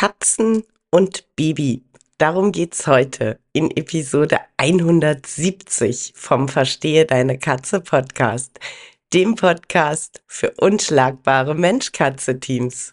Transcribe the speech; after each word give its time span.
Katzen 0.00 0.64
und 0.90 1.26
Baby. 1.36 1.84
Darum 2.16 2.52
geht's 2.52 2.86
heute 2.86 3.38
in 3.52 3.70
Episode 3.70 4.40
170 4.56 6.14
vom 6.16 6.48
Verstehe 6.48 7.04
deine 7.04 7.36
Katze 7.36 7.82
Podcast, 7.82 8.58
dem 9.12 9.34
Podcast 9.34 10.22
für 10.26 10.52
unschlagbare 10.52 11.54
Mensch-Katze-Teams. 11.54 12.92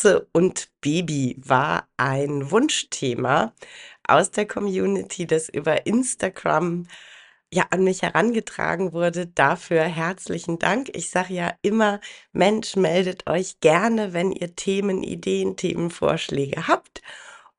Katze 0.00 0.28
und 0.32 0.70
Baby 0.80 1.36
war 1.44 1.86
ein 1.98 2.50
Wunschthema 2.50 3.52
aus 4.08 4.30
der 4.30 4.46
Community, 4.46 5.26
das 5.26 5.50
über 5.50 5.86
Instagram 5.86 6.86
ja 7.52 7.66
an 7.70 7.84
mich 7.84 8.00
herangetragen 8.00 8.94
wurde. 8.94 9.26
Dafür 9.26 9.82
herzlichen 9.82 10.58
Dank. 10.58 10.88
Ich 10.94 11.10
sage 11.10 11.34
ja 11.34 11.52
immer, 11.60 12.00
Mensch, 12.32 12.76
meldet 12.76 13.28
euch 13.28 13.60
gerne, 13.60 14.14
wenn 14.14 14.32
ihr 14.32 14.56
Themen, 14.56 15.02
Ideen, 15.02 15.56
Themenvorschläge 15.56 16.66
habt. 16.66 17.02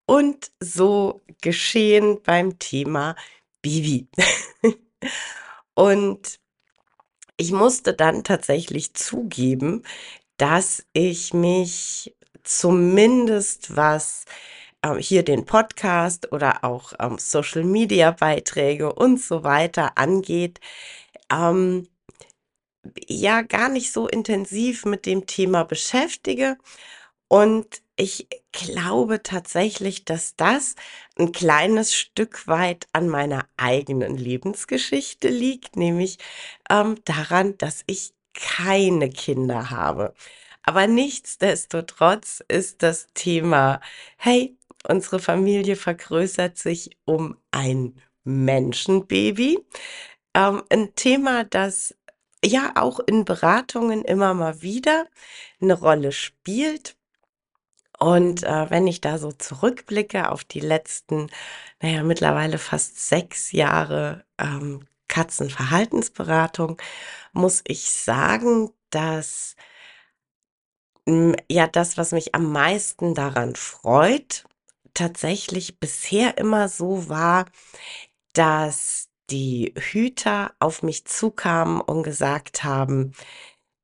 Und 0.07 0.51
so 0.59 1.21
geschehen 1.41 2.21
beim 2.23 2.57
Thema 2.57 3.15
Baby. 3.61 4.07
Und 5.75 6.39
ich 7.37 7.51
musste 7.51 7.93
dann 7.93 8.23
tatsächlich 8.23 8.95
zugeben, 8.95 9.83
dass 10.37 10.83
ich 10.93 11.35
mich 11.35 12.15
zumindest 12.43 13.75
was 13.75 14.25
ähm, 14.83 14.97
hier 14.97 15.23
den 15.23 15.45
Podcast 15.45 16.31
oder 16.31 16.63
auch 16.63 16.93
ähm, 16.99 17.17
Social 17.17 17.63
Media 17.63 18.11
Beiträge 18.11 18.93
und 18.93 19.21
so 19.21 19.43
weiter 19.43 19.97
angeht, 19.97 20.59
ähm, 21.31 21.87
ja 23.07 23.41
gar 23.41 23.69
nicht 23.69 23.91
so 23.91 24.07
intensiv 24.07 24.85
mit 24.85 25.05
dem 25.05 25.27
Thema 25.27 25.63
beschäftige. 25.63 26.57
Und 27.27 27.81
ich 27.95 28.27
glaube 28.51 29.23
tatsächlich, 29.23 30.05
dass 30.05 30.35
das 30.35 30.75
ein 31.17 31.31
kleines 31.31 31.93
Stück 31.95 32.47
weit 32.47 32.87
an 32.93 33.07
meiner 33.07 33.47
eigenen 33.57 34.17
Lebensgeschichte 34.17 35.29
liegt, 35.29 35.75
nämlich 35.75 36.17
ähm, 36.69 36.97
daran, 37.05 37.57
dass 37.57 37.83
ich 37.87 38.13
keine 38.33 39.09
Kinder 39.09 39.69
habe. 39.69 40.13
Aber 40.63 40.87
nichtsdestotrotz 40.87 42.43
ist 42.47 42.83
das 42.83 43.07
Thema, 43.13 43.81
hey, 44.17 44.57
unsere 44.87 45.19
Familie 45.19 45.75
vergrößert 45.75 46.57
sich 46.57 46.97
um 47.05 47.37
ein 47.51 47.99
Menschenbaby. 48.23 49.59
Ähm, 50.33 50.63
ein 50.69 50.95
Thema, 50.95 51.43
das 51.43 51.95
ja 52.43 52.73
auch 52.75 52.99
in 52.99 53.25
Beratungen 53.25 54.03
immer 54.03 54.33
mal 54.33 54.61
wieder 54.61 55.07
eine 55.61 55.73
Rolle 55.73 56.11
spielt. 56.11 56.95
Und 57.99 58.43
äh, 58.43 58.69
wenn 58.69 58.87
ich 58.87 59.01
da 59.01 59.19
so 59.19 59.31
zurückblicke 59.31 60.31
auf 60.31 60.43
die 60.43 60.59
letzten, 60.59 61.29
naja, 61.81 62.03
mittlerweile 62.03 62.57
fast 62.57 63.07
sechs 63.07 63.51
Jahre 63.51 64.25
ähm, 64.39 64.87
Katzenverhaltensberatung, 65.07 66.81
muss 67.33 67.61
ich 67.67 67.91
sagen, 67.91 68.71
dass 68.89 69.55
ja 71.07 71.67
das, 71.67 71.97
was 71.97 72.11
mich 72.11 72.35
am 72.35 72.51
meisten 72.51 73.15
daran 73.15 73.55
freut, 73.55 74.45
tatsächlich 74.93 75.79
bisher 75.79 76.37
immer 76.37 76.69
so 76.69 77.09
war, 77.09 77.45
dass 78.33 79.09
die 79.29 79.73
Hüter 79.77 80.53
auf 80.59 80.83
mich 80.83 81.05
zukamen 81.05 81.81
und 81.81 82.03
gesagt 82.03 82.63
haben, 82.63 83.13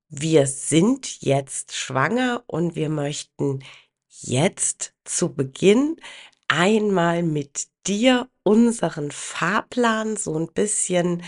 wir 0.10 0.48
sind 0.48 1.22
jetzt 1.22 1.76
schwanger 1.76 2.44
und 2.48 2.76
wir 2.76 2.90
möchten 2.90 3.64
jetzt 4.08 4.94
zu 5.04 5.34
Beginn 5.34 5.98
einmal 6.48 7.24
mit 7.24 7.68
dir 7.88 8.28
unseren 8.44 9.12
Fahrplan 9.12 10.18
so 10.18 10.38
ein 10.38 10.48
bisschen 10.48 11.24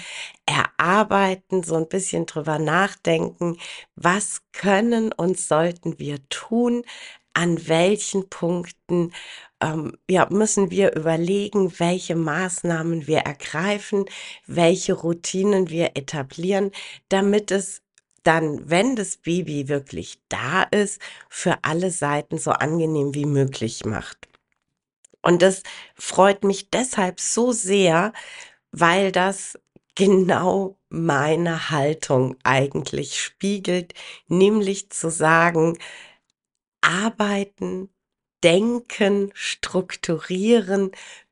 erarbeiten, 0.46 1.64
so 1.64 1.76
ein 1.76 1.88
bisschen 1.88 2.26
drüber 2.26 2.60
nachdenken, 2.60 3.58
was 3.96 4.42
können 4.54 5.12
und 5.12 5.40
sollten 5.40 6.00
wir 6.00 6.18
tun, 6.30 6.84
an 7.34 7.68
welchen 7.68 8.30
Punkten 8.30 9.14
ähm, 9.62 9.98
ja, 10.10 10.28
müssen 10.30 10.72
wir 10.72 10.96
überlegen, 10.96 11.78
welche 11.80 12.16
Maßnahmen 12.16 13.08
wir 13.08 13.20
ergreifen, 13.20 14.06
welche 14.48 14.94
Routinen 14.94 15.70
wir 15.70 15.92
etablieren, 15.96 16.72
damit 17.10 17.52
es 17.52 17.82
dann, 18.24 18.70
wenn 18.70 18.96
das 18.96 19.18
Baby 19.18 19.70
wirklich 19.70 20.20
da 20.30 20.64
ist, 20.64 21.02
für 21.30 21.58
alle 21.64 21.92
Seiten 21.92 22.38
so 22.38 22.52
angenehm 22.52 23.14
wie 23.14 23.26
möglich 23.26 23.86
macht. 23.86 24.29
Und 25.22 25.42
das 25.42 25.64
freut 25.96 26.44
mich 26.44 26.70
deshalb 26.70 27.20
so 27.20 27.52
sehr, 27.52 28.14
weil 28.72 29.12
das 29.12 29.60
genau 29.96 30.78
meine 30.90 31.70
Haltung 31.70 32.38
eigentlich 32.44 33.22
spiegelt, 33.22 33.94
nämlich 34.28 34.90
zu 34.92 35.12
sagen, 35.12 35.78
arbeiten, 36.82 37.90
denken, 38.44 39.32
strukturieren, 39.34 40.92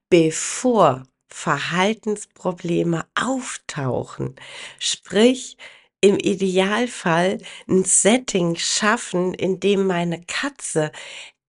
bevor 0.09 1.03
Verhaltensprobleme 1.29 3.05
auftauchen. 3.15 4.35
Sprich, 4.79 5.57
im 6.01 6.17
Idealfall 6.17 7.39
ein 7.67 7.83
Setting 7.83 8.55
schaffen, 8.55 9.33
in 9.33 9.59
dem 9.59 9.87
meine 9.87 10.21
Katze 10.25 10.91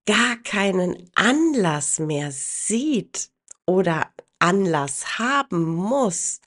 gar 0.09 0.37
keinen 0.43 1.11
Anlass 1.15 1.99
mehr 1.99 2.33
sieht 2.33 3.31
oder 3.67 4.11
Anlass 4.39 5.19
haben 5.19 5.67
muss, 5.67 6.41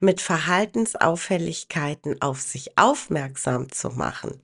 mit 0.00 0.20
Verhaltensauffälligkeiten 0.20 2.20
auf 2.20 2.40
sich 2.40 2.76
aufmerksam 2.76 3.70
zu 3.70 3.90
machen. 3.90 4.42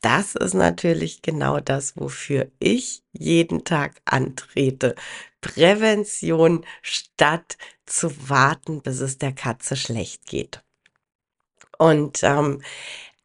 Das 0.00 0.34
ist 0.34 0.54
natürlich 0.54 1.22
genau 1.22 1.60
das, 1.60 1.96
wofür 1.96 2.50
ich 2.58 3.04
jeden 3.12 3.62
Tag 3.62 4.02
antrete. 4.04 4.96
Prävention 5.40 6.66
statt 6.82 7.56
zu 7.86 8.28
warten, 8.28 8.82
bis 8.82 8.98
es 8.98 9.18
der 9.18 9.32
Katze 9.32 9.76
schlecht 9.76 10.26
geht. 10.26 10.64
Und 11.78 12.24
ähm, 12.24 12.62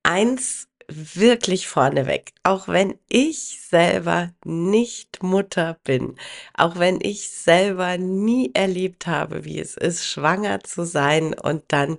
eins 0.04 0.68
wirklich 0.88 1.68
vorneweg, 1.68 2.34
auch 2.44 2.68
wenn 2.68 2.98
ich 3.10 3.60
selber 3.70 4.32
nicht 4.46 5.22
Mutter 5.22 5.78
bin, 5.84 6.16
auch 6.54 6.80
wenn 6.80 7.00
ich 7.02 7.30
selber 7.30 7.98
nie 7.98 8.52
erlebt 8.54 9.06
habe, 9.06 9.44
wie 9.44 9.60
es 9.60 9.76
ist, 9.76 10.06
schwanger 10.06 10.62
zu 10.62 10.86
sein 10.86 11.34
und 11.34 11.64
dann 11.68 11.98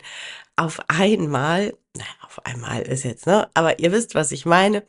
auf 0.56 0.80
einmal, 0.88 1.76
auf 2.22 2.44
einmal 2.46 2.82
ist 2.82 3.04
jetzt, 3.04 3.26
ne, 3.26 3.48
aber 3.54 3.78
ihr 3.78 3.92
wisst, 3.92 4.14
was 4.14 4.32
ich 4.32 4.46
meine, 4.46 4.84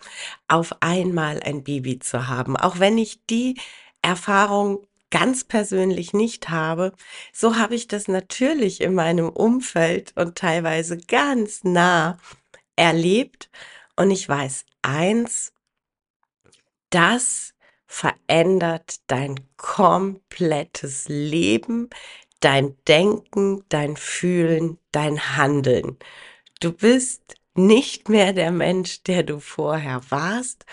auf 0.47 0.75
einmal 0.81 1.41
ein 1.43 1.63
Baby 1.63 1.99
zu 1.99 2.27
haben, 2.27 2.55
auch 2.55 2.79
wenn 2.79 2.97
ich 2.97 3.19
die 3.29 3.59
Erfahrung 4.01 4.85
ganz 5.11 5.43
persönlich 5.43 6.13
nicht 6.13 6.49
habe, 6.49 6.93
so 7.33 7.57
habe 7.57 7.75
ich 7.75 7.87
das 7.87 8.07
natürlich 8.07 8.79
in 8.81 8.93
meinem 8.93 9.27
Umfeld 9.29 10.13
und 10.15 10.37
teilweise 10.37 10.97
ganz 10.97 11.63
nah 11.63 12.17
erlebt 12.75 13.49
und 13.99 14.11
ich 14.11 14.29
weiß 14.29 14.65
eins, 14.81 15.51
das 16.89 17.53
verändert 17.85 19.01
dein 19.07 19.35
komplettes 19.57 21.09
Leben, 21.09 21.89
dein 22.39 22.77
Denken, 22.87 23.65
dein 23.67 23.97
Fühlen, 23.97 24.79
dein 24.93 25.35
Handeln. 25.35 25.97
Du 26.61 26.71
bist 26.71 27.35
nicht 27.55 28.07
mehr 28.07 28.31
der 28.31 28.51
Mensch, 28.51 29.03
der 29.03 29.23
du 29.23 29.41
vorher 29.41 29.99
warst 30.09 30.65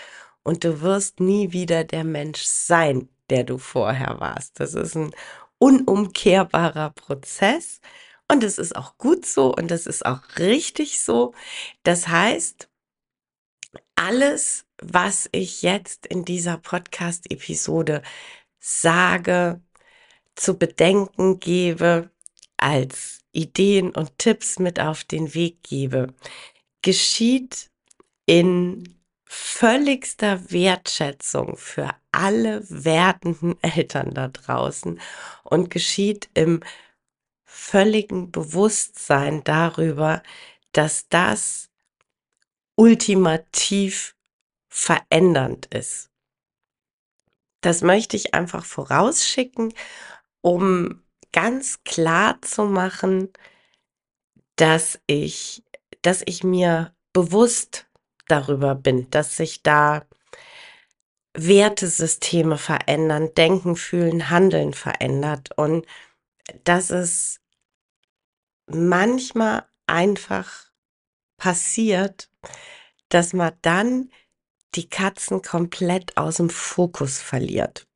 und 0.43 0.63
du 0.63 0.79
wirst 0.79 1.19
nie 1.19 1.51
wieder 1.51 1.83
der 1.83 2.05
Mensch 2.05 2.43
sein, 2.43 3.09
der 3.29 3.43
du 3.43 3.57
vorher 3.57 4.21
warst. 4.21 4.61
Das 4.61 4.73
ist 4.73 4.95
ein 4.95 5.13
unumkehrbarer 5.57 6.91
Prozess 6.91 7.81
und 8.31 8.45
es 8.45 8.57
ist 8.57 8.73
auch 8.77 8.97
gut 8.97 9.25
so 9.25 9.53
und 9.53 9.69
es 9.69 9.85
ist 9.85 10.05
auch 10.05 10.21
richtig 10.39 11.03
so. 11.03 11.33
Das 11.83 12.07
heißt, 12.07 12.69
alles, 13.97 14.65
was 14.81 15.27
ich 15.31 15.63
jetzt 15.63 16.05
in 16.05 16.23
dieser 16.23 16.57
Podcast-Episode 16.57 18.03
sage, 18.59 19.59
zu 20.35 20.57
bedenken 20.57 21.39
gebe, 21.39 22.09
als 22.57 23.19
Ideen 23.31 23.91
und 23.91 24.17
Tipps 24.17 24.59
mit 24.59 24.79
auf 24.79 25.03
den 25.03 25.33
Weg 25.33 25.63
gebe, 25.63 26.13
geschieht 26.81 27.69
in 28.25 28.95
völligster 29.25 30.51
Wertschätzung 30.51 31.57
für 31.57 31.89
alle 32.11 32.63
werdenden 32.69 33.57
Eltern 33.61 34.13
da 34.13 34.27
draußen 34.29 34.99
und 35.43 35.69
geschieht 35.69 36.29
im 36.33 36.61
völligen 37.43 38.31
Bewusstsein 38.31 39.43
darüber, 39.43 40.21
dass 40.71 41.07
das 41.09 41.69
ultimativ 42.77 44.15
verändernd 44.69 45.65
ist. 45.73 46.09
Das 47.61 47.81
möchte 47.81 48.15
ich 48.15 48.33
einfach 48.33 48.63
vorausschicken, 48.63 49.73
um 50.41 51.03
ganz 51.33 51.83
klar 51.83 52.41
zu 52.41 52.63
machen, 52.65 53.33
dass 54.55 54.99
ich, 55.07 55.63
dass 56.01 56.21
ich 56.25 56.43
mir 56.43 56.95
bewusst 57.13 57.87
darüber 58.27 58.75
bin, 58.75 59.09
dass 59.09 59.37
sich 59.37 59.63
da 59.63 60.05
Wertesysteme 61.33 62.57
verändern, 62.57 63.33
Denken, 63.35 63.75
Fühlen, 63.75 64.29
Handeln 64.29 64.73
verändert 64.73 65.49
und 65.55 65.85
dass 66.63 66.89
es 66.89 67.39
manchmal 68.67 69.67
einfach 69.85 70.71
passiert, 71.37 72.29
dass 73.09 73.33
man 73.33 73.53
dann 73.61 74.09
die 74.75 74.89
Katzen 74.89 75.41
komplett 75.41 76.17
aus 76.17 76.37
dem 76.37 76.49
Fokus 76.49 77.19
verliert. 77.19 77.87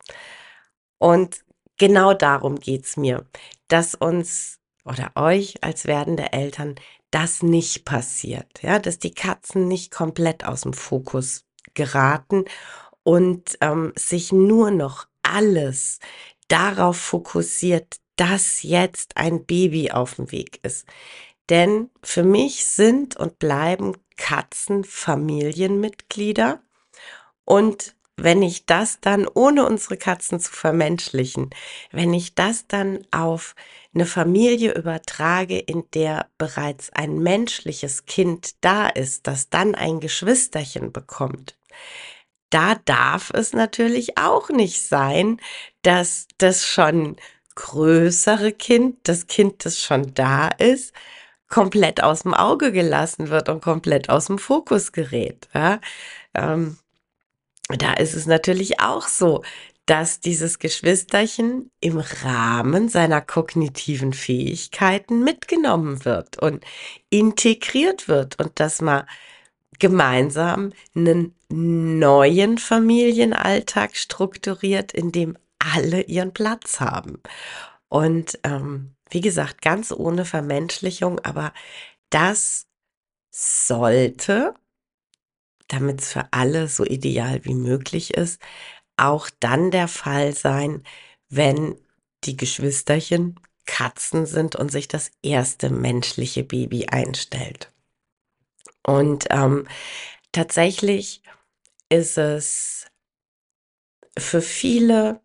Und 0.98 1.44
genau 1.78 2.14
darum 2.14 2.60
geht's 2.60 2.98
mir, 2.98 3.26
dass 3.68 3.96
uns 3.96 4.60
oder 4.86 5.12
euch 5.16 5.64
als 5.64 5.86
werdende 5.86 6.34
Eltern 6.34 6.76
das 7.12 7.44
nicht 7.44 7.86
passiert, 7.86 8.48
ja, 8.62 8.80
dass 8.80 8.98
die 8.98 9.14
Katzen 9.14 9.68
nicht 9.68 9.92
komplett 9.92 10.46
aus 10.46 10.62
dem 10.62 10.74
Fokus 10.74 11.46
geraten 11.74 12.46
und 13.04 13.58
ähm, 13.62 13.92
sich 13.96 14.32
nur 14.32 14.72
noch 14.72 15.08
alles 15.24 16.00
darauf 16.48 16.98
fokussiert, 16.98 17.98
dass 18.16 18.64
jetzt 18.64 19.18
ein 19.18 19.46
Baby 19.46 19.92
auf 19.92 20.16
dem 20.16 20.32
Weg 20.32 20.60
ist. 20.64 20.86
Denn 21.50 21.90
für 22.04 22.24
mich 22.24 22.66
sind 22.66 23.18
und 23.18 23.40
bleiben 23.40 23.98
Katzen 24.22 24.84
Familienmitglieder. 24.84 26.62
Und 27.44 27.96
wenn 28.18 28.44
ich 28.44 28.68
das 28.68 29.00
dann, 29.02 29.28
ohne 29.28 29.66
unsere 29.66 29.98
Katzen 29.98 30.40
zu 30.40 30.52
vermenschlichen, 30.52 31.50
wenn 31.92 32.14
ich 32.14 32.36
das 32.36 32.68
dann 32.68 33.00
auf 33.10 33.56
eine 33.96 34.06
Familie 34.06 34.76
übertrage, 34.76 35.58
in 35.58 35.86
der 35.96 36.30
bereits 36.38 36.92
ein 36.94 37.18
menschliches 37.18 38.06
Kind 38.06 38.64
da 38.64 38.90
ist, 38.90 39.26
das 39.26 39.50
dann 39.50 39.74
ein 39.74 40.00
Geschwisterchen 40.00 40.92
bekommt, 40.92 41.58
da 42.52 42.76
darf 42.86 43.32
es 43.34 43.54
natürlich 43.54 44.20
auch 44.20 44.50
nicht 44.50 44.88
sein, 44.88 45.42
dass 45.82 46.28
das 46.38 46.64
schon 46.64 47.16
größere 47.56 48.52
Kind, 48.52 49.00
das 49.04 49.26
Kind, 49.26 49.66
das 49.66 49.80
schon 49.80 50.14
da 50.14 50.50
ist, 50.50 50.94
komplett 51.52 52.02
aus 52.02 52.24
dem 52.24 52.34
Auge 52.34 52.72
gelassen 52.72 53.30
wird 53.30 53.50
und 53.50 53.62
komplett 53.62 54.10
aus 54.10 54.26
dem 54.26 54.40
Fokus 54.40 54.92
gerät. 54.92 55.48
Ja? 55.54 55.80
Ähm, 56.34 56.78
da 57.70 57.94
ist 57.94 58.16
es 58.16 58.26
natürlich 58.26 58.80
auch 58.80 59.08
so, 59.08 59.44
dass 59.86 60.20
dieses 60.20 60.60
Geschwisterchen 60.60 61.70
im 61.80 61.98
Rahmen 61.98 62.88
seiner 62.90 63.22
kognitiven 63.22 64.14
Fähigkeiten 64.14 65.24
mitgenommen 65.24 66.06
wird 66.06 66.42
und 66.42 66.64
integriert 67.10 68.08
wird 68.08 68.40
und 68.40 68.60
dass 68.60 68.82
man 68.82 69.04
gemeinsam 69.80 70.72
einen 70.96 71.36
neuen 71.50 72.58
Familienalltag 72.58 73.98
strukturiert, 73.98 74.94
in 74.94 75.12
dem 75.12 75.38
alle 75.60 76.02
ihren 76.04 76.34
Platz 76.34 76.80
haben. 76.80 77.22
Und 77.92 78.40
ähm, 78.44 78.96
wie 79.10 79.22
gesagt, 79.22 79.62
ganz 79.62 79.92
ohne 79.92 80.26
Vermenschlichung, 80.26 81.20
aber 81.20 81.54
das 82.10 82.66
sollte 83.30 84.56
damit 85.72 86.02
es 86.02 86.12
für 86.12 86.28
alle 86.32 86.68
so 86.68 86.86
ideal 86.86 87.44
wie 87.46 87.54
möglich 87.54 88.14
ist, 88.14 88.42
auch 88.98 89.30
dann 89.40 89.72
der 89.72 89.88
Fall 89.88 90.36
sein, 90.36 90.84
wenn 91.30 91.76
die 92.26 92.38
Geschwisterchen 92.38 93.40
Katzen 93.66 94.26
sind 94.26 94.56
und 94.56 94.72
sich 94.72 94.88
das 94.88 95.12
erste 95.22 95.70
menschliche 95.70 96.44
Baby 96.44 96.88
einstellt. 96.88 97.72
Und 98.86 99.28
ähm, 99.30 99.68
tatsächlich 100.32 101.22
ist 101.90 102.18
es 102.18 102.88
für 104.18 104.42
viele 104.42 105.22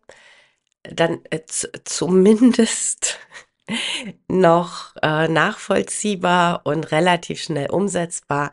dann 0.91 1.19
äh, 1.29 1.41
zumindest 1.83 3.19
noch 4.27 4.95
äh, 5.01 5.27
nachvollziehbar 5.27 6.61
und 6.65 6.91
relativ 6.91 7.41
schnell 7.41 7.69
umsetzbar, 7.69 8.51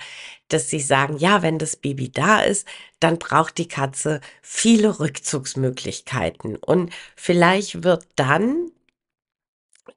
dass 0.48 0.68
sie 0.68 0.80
sagen, 0.80 1.16
ja, 1.18 1.42
wenn 1.42 1.58
das 1.58 1.76
Baby 1.76 2.10
da 2.10 2.40
ist, 2.40 2.66
dann 3.00 3.18
braucht 3.18 3.58
die 3.58 3.68
Katze 3.68 4.20
viele 4.42 4.98
Rückzugsmöglichkeiten. 5.00 6.56
Und 6.56 6.92
vielleicht 7.16 7.84
wird 7.84 8.06
dann 8.16 8.70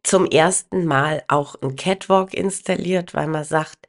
zum 0.04 0.26
ersten 0.26 0.86
Mal 0.86 1.24
auch 1.28 1.56
ein 1.62 1.76
Catwalk 1.76 2.34
installiert, 2.34 3.14
weil 3.14 3.28
man 3.28 3.44
sagt, 3.44 3.88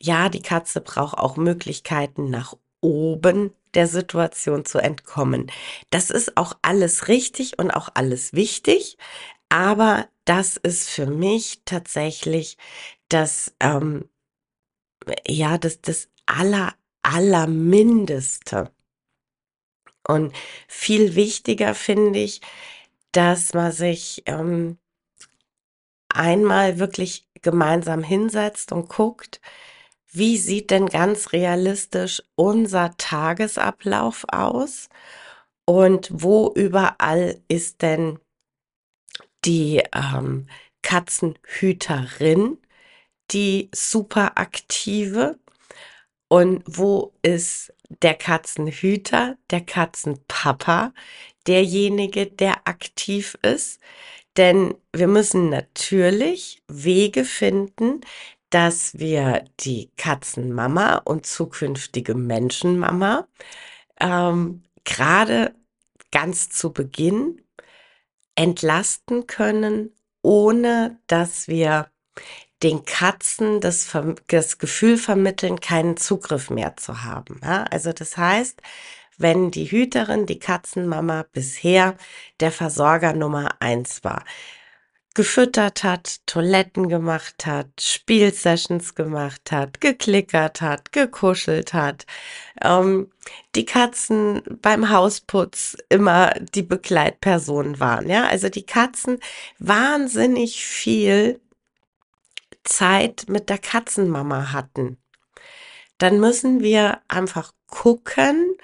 ja, 0.00 0.28
die 0.28 0.42
Katze 0.42 0.80
braucht 0.80 1.18
auch 1.18 1.36
Möglichkeiten 1.36 2.30
nach 2.30 2.54
oben 2.80 3.52
der 3.74 3.86
Situation 3.86 4.64
zu 4.64 4.78
entkommen. 4.78 5.50
Das 5.90 6.10
ist 6.10 6.36
auch 6.36 6.56
alles 6.62 7.08
richtig 7.08 7.58
und 7.58 7.70
auch 7.70 7.90
alles 7.94 8.32
wichtig, 8.32 8.98
aber 9.48 10.08
das 10.24 10.56
ist 10.56 10.90
für 10.90 11.06
mich 11.06 11.62
tatsächlich 11.64 12.58
das, 13.08 13.54
ähm, 13.60 14.08
ja, 15.26 15.58
das, 15.58 15.80
das 15.80 16.08
aller, 16.26 16.74
allermindeste. 17.02 18.70
Und 20.06 20.34
viel 20.66 21.14
wichtiger 21.14 21.74
finde 21.74 22.18
ich, 22.18 22.40
dass 23.12 23.54
man 23.54 23.72
sich 23.72 24.22
ähm, 24.26 24.78
einmal 26.08 26.78
wirklich 26.78 27.28
gemeinsam 27.42 28.02
hinsetzt 28.02 28.72
und 28.72 28.88
guckt, 28.88 29.40
wie 30.10 30.38
sieht 30.38 30.70
denn 30.70 30.86
ganz 30.86 31.32
realistisch 31.32 32.22
unser 32.34 32.96
Tagesablauf 32.96 34.24
aus 34.28 34.88
und 35.66 36.08
wo 36.12 36.52
überall 36.54 37.40
ist 37.48 37.82
denn 37.82 38.18
die 39.44 39.82
ähm, 39.94 40.46
Katzenhüterin, 40.82 42.58
die 43.30 43.70
super 43.74 44.38
aktive. 44.38 45.38
Und 46.28 46.62
wo 46.66 47.14
ist 47.22 47.72
der 48.02 48.14
Katzenhüter, 48.14 49.36
der 49.50 49.62
Katzenpapa, 49.62 50.92
derjenige, 51.46 52.26
der 52.26 52.66
aktiv 52.66 53.38
ist? 53.42 53.80
Denn 54.36 54.74
wir 54.94 55.08
müssen 55.08 55.48
natürlich 55.48 56.62
Wege 56.68 57.24
finden, 57.24 58.02
dass 58.50 58.98
wir 58.98 59.44
die 59.60 59.90
Katzenmama 59.96 60.96
und 61.04 61.26
zukünftige 61.26 62.14
Menschenmama 62.14 63.26
ähm, 64.00 64.62
gerade 64.84 65.54
ganz 66.10 66.48
zu 66.50 66.72
Beginn 66.72 67.42
entlasten 68.34 69.26
können, 69.26 69.94
ohne 70.22 70.98
dass 71.06 71.48
wir 71.48 71.90
den 72.62 72.84
Katzen 72.84 73.60
das, 73.60 73.90
das 74.28 74.58
Gefühl 74.58 74.96
vermitteln, 74.96 75.60
keinen 75.60 75.96
Zugriff 75.96 76.50
mehr 76.50 76.76
zu 76.76 77.04
haben. 77.04 77.40
Ja? 77.42 77.64
Also 77.64 77.92
das 77.92 78.16
heißt, 78.16 78.60
wenn 79.16 79.50
die 79.50 79.70
Hüterin, 79.70 80.26
die 80.26 80.38
Katzenmama 80.38 81.24
bisher 81.32 81.96
der 82.40 82.52
Versorger 82.52 83.12
Nummer 83.12 83.60
eins 83.60 84.04
war 84.04 84.24
gefüttert 85.14 85.82
hat, 85.82 86.18
Toiletten 86.26 86.88
gemacht 86.88 87.46
hat, 87.46 87.68
Spielsessions 87.80 88.94
gemacht 88.94 89.50
hat, 89.50 89.80
geklickert 89.80 90.60
hat, 90.60 90.92
gekuschelt 90.92 91.74
hat, 91.74 92.06
ähm, 92.62 93.10
die 93.54 93.64
Katzen 93.64 94.42
beim 94.62 94.90
Hausputz 94.90 95.76
immer 95.88 96.34
die 96.54 96.62
Begleitpersonen 96.62 97.80
waren. 97.80 98.08
Ja, 98.08 98.26
also 98.26 98.48
die 98.48 98.64
Katzen 98.64 99.18
wahnsinnig 99.58 100.64
viel 100.64 101.40
Zeit 102.64 103.24
mit 103.28 103.48
der 103.48 103.58
Katzenmama 103.58 104.52
hatten. 104.52 104.98
Dann 105.98 106.20
müssen 106.20 106.60
wir 106.60 107.00
einfach 107.08 107.52
gucken, 107.66 108.56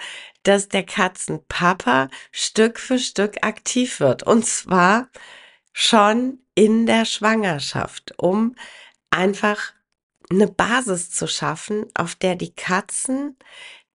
dass 0.44 0.68
der 0.68 0.84
Katzenpapa 0.84 2.08
Stück 2.30 2.78
für 2.78 2.98
Stück 2.98 3.38
aktiv 3.42 3.98
wird. 3.98 4.22
Und 4.22 4.46
zwar 4.46 5.08
schon 5.74 6.38
in 6.54 6.86
der 6.86 7.04
Schwangerschaft, 7.04 8.14
um 8.16 8.54
einfach 9.10 9.74
eine 10.30 10.46
Basis 10.46 11.10
zu 11.10 11.26
schaffen, 11.26 11.84
auf 11.94 12.14
der 12.14 12.36
die 12.36 12.54
Katzen 12.54 13.36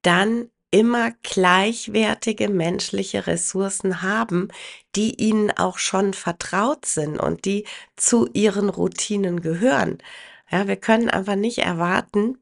dann 0.04 0.50
immer 0.72 1.12
gleichwertige 1.24 2.48
menschliche 2.48 3.26
Ressourcen 3.26 4.04
haben, 4.04 4.50
die 4.96 5.16
ihnen 5.16 5.50
auch 5.52 5.80
schon 5.80 6.14
vertraut 6.14 6.86
sind 6.86 7.18
und 7.18 7.46
die 7.46 7.66
zu 7.96 8.30
ihren 8.34 8.70
Routinen 8.70 9.42
gehören. 9.42 9.98
Ja, 10.52 10.68
wir 10.68 10.76
können 10.76 11.10
einfach 11.10 11.36
nicht 11.36 11.60
erwarten, 11.60 12.38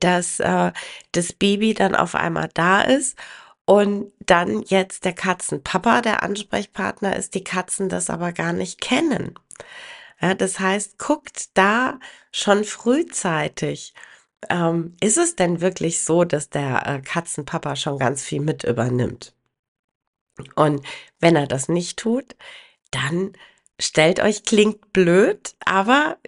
dass 0.00 0.40
äh, 0.40 0.72
das 1.12 1.32
Baby 1.32 1.74
dann 1.74 1.94
auf 1.94 2.14
einmal 2.14 2.48
da 2.54 2.80
ist 2.82 3.16
und 3.66 4.12
dann 4.20 4.62
jetzt 4.62 5.04
der 5.04 5.14
Katzenpapa 5.14 6.02
der 6.02 6.22
Ansprechpartner 6.22 7.16
ist, 7.16 7.34
die 7.34 7.44
Katzen 7.44 7.88
das 7.88 8.10
aber 8.10 8.32
gar 8.32 8.52
nicht 8.52 8.80
kennen. 8.80 9.34
Ja, 10.20 10.34
das 10.34 10.60
heißt, 10.60 10.98
guckt 10.98 11.56
da 11.56 11.98
schon 12.30 12.64
frühzeitig. 12.64 13.94
Ähm, 14.50 14.96
ist 15.00 15.16
es 15.16 15.36
denn 15.36 15.60
wirklich 15.60 16.02
so, 16.02 16.24
dass 16.24 16.50
der 16.50 16.86
äh, 16.86 17.00
Katzenpapa 17.00 17.76
schon 17.76 17.98
ganz 17.98 18.22
viel 18.22 18.40
mit 18.40 18.64
übernimmt? 18.64 19.34
Und 20.54 20.84
wenn 21.20 21.36
er 21.36 21.46
das 21.46 21.68
nicht 21.68 21.98
tut, 21.98 22.36
dann 22.90 23.32
stellt 23.80 24.20
euch, 24.20 24.44
klingt 24.44 24.92
blöd, 24.92 25.54
aber 25.64 26.18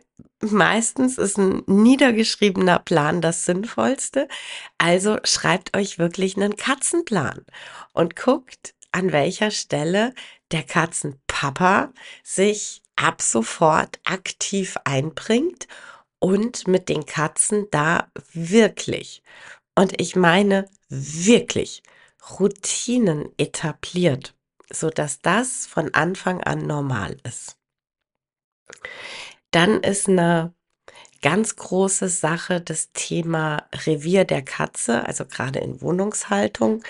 meistens 0.40 1.18
ist 1.18 1.38
ein 1.38 1.62
niedergeschriebener 1.66 2.78
Plan 2.78 3.20
das 3.20 3.44
Sinnvollste. 3.44 4.28
Also 4.78 5.18
schreibt 5.24 5.76
euch 5.76 5.98
wirklich 5.98 6.36
einen 6.36 6.56
Katzenplan 6.56 7.44
und 7.92 8.16
guckt, 8.16 8.74
an 8.92 9.12
welcher 9.12 9.50
Stelle 9.50 10.14
der 10.52 10.62
Katzenpapa 10.62 11.92
sich 12.22 12.82
ab 12.96 13.20
sofort 13.20 13.98
aktiv 14.04 14.76
einbringt 14.84 15.66
und 16.18 16.66
mit 16.66 16.88
den 16.88 17.04
Katzen 17.04 17.66
da 17.70 18.10
wirklich, 18.32 19.22
und 19.74 20.00
ich 20.00 20.16
meine 20.16 20.68
wirklich, 20.88 21.82
Routinen 22.38 23.28
etabliert, 23.36 24.34
so 24.72 24.90
dass 24.90 25.20
das 25.20 25.66
von 25.66 25.94
Anfang 25.94 26.42
an 26.42 26.66
normal 26.66 27.16
ist. 27.24 27.56
Dann 29.50 29.80
ist 29.82 30.08
eine 30.08 30.54
ganz 31.22 31.56
große 31.56 32.08
Sache 32.08 32.60
das 32.60 32.92
Thema 32.92 33.68
Revier 33.86 34.24
der 34.24 34.42
Katze, 34.42 35.06
also 35.06 35.24
gerade 35.24 35.60
in 35.60 35.80
Wohnungshaltung, 35.80 36.82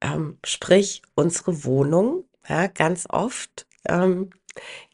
ähm, 0.00 0.38
sprich 0.44 1.02
unsere 1.14 1.64
Wohnung. 1.64 2.24
Ja, 2.48 2.66
ganz 2.66 3.06
oft 3.08 3.66
ähm, 3.88 4.30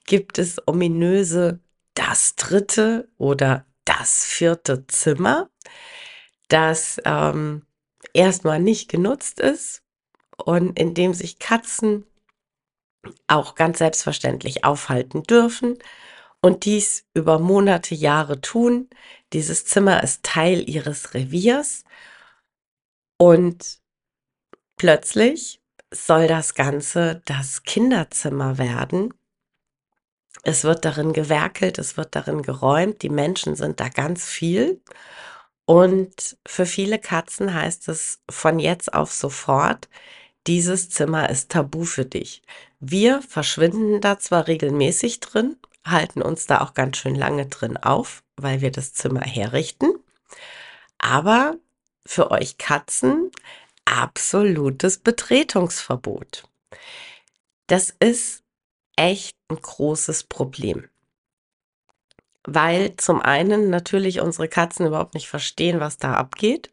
gibt 0.07 0.39
es 0.39 0.67
ominöse 0.67 1.61
das 1.95 2.35
dritte 2.37 3.09
oder 3.19 3.67
das 3.85 4.25
vierte 4.25 4.87
Zimmer, 4.87 5.51
das 6.49 7.01
ähm, 7.05 7.67
erstmal 8.15 8.61
nicht 8.61 8.89
genutzt 8.91 9.41
ist 9.41 9.82
und 10.47 10.79
in 10.79 10.95
dem 10.95 11.15
sich 11.15 11.39
Katzen 11.39 12.05
auch 13.27 13.55
ganz 13.55 13.79
selbstverständlich 13.79 14.65
aufhalten 14.65 15.23
dürfen 15.25 15.79
und 16.41 16.65
dies 16.65 17.07
über 17.15 17.39
Monate, 17.39 17.95
Jahre 17.95 18.41
tun. 18.41 18.89
Dieses 19.33 19.65
Zimmer 19.65 20.03
ist 20.03 20.23
Teil 20.23 20.69
ihres 20.69 21.15
Reviers 21.15 21.85
und 23.19 23.81
plötzlich 24.77 25.61
soll 25.93 26.27
das 26.27 26.55
Ganze 26.55 27.23
das 27.25 27.63
Kinderzimmer 27.63 28.59
werden. 28.59 29.15
Es 30.43 30.65
wird 30.65 30.85
darin 30.85 31.13
gewerkelt, 31.13 31.79
es 31.79 31.97
wird 31.97 32.17
darin 32.17 32.43
geräumt, 32.43 33.03
die 33.03 33.11
Menschen 33.11 33.55
sind 33.55 33.79
da 33.79 33.89
ganz 33.89 34.27
viel. 34.27 34.83
Und 35.67 36.37
für 36.47 36.67
viele 36.67 36.99
Katzen 36.99 37.55
heißt 37.55 37.89
es 37.89 38.21
von 38.29 38.59
jetzt 38.59 38.93
auf 38.93 39.13
sofort, 39.13 39.89
dieses 40.47 40.91
Zimmer 40.91 41.31
ist 41.31 41.51
tabu 41.51 41.85
für 41.85 42.05
dich. 42.05 42.43
Wir 42.81 43.23
verschwinden 43.23 44.01
da 44.01 44.19
zwar 44.19 44.49
regelmäßig 44.49 45.21
drin, 45.21 45.57
halten 45.85 46.23
uns 46.23 46.47
da 46.47 46.61
auch 46.61 46.75
ganz 46.75 46.97
schön 46.97 47.15
lange 47.15 47.47
drin 47.47 47.77
auf, 47.77 48.23
weil 48.37 48.61
wir 48.61 48.71
das 48.71 48.93
Zimmer 48.93 49.23
herrichten. 49.23 49.93
Aber 50.99 51.57
für 52.05 52.31
euch 52.31 52.59
Katzen 52.59 53.31
absolutes 53.85 54.99
Betretungsverbot. 54.99 56.45
Das 57.67 57.95
ist 58.01 58.43
echt 58.97 59.37
ein 59.49 59.57
großes 59.57 60.25
Problem. 60.25 60.89
Weil 62.45 62.97
zum 62.97 63.21
einen 63.21 63.71
natürlich 63.71 64.21
unsere 64.21 64.49
Katzen 64.49 64.87
überhaupt 64.87 65.15
nicht 65.15 65.29
verstehen, 65.29 65.81
was 65.81 65.99
da 65.99 66.15
abgeht. 66.15 66.73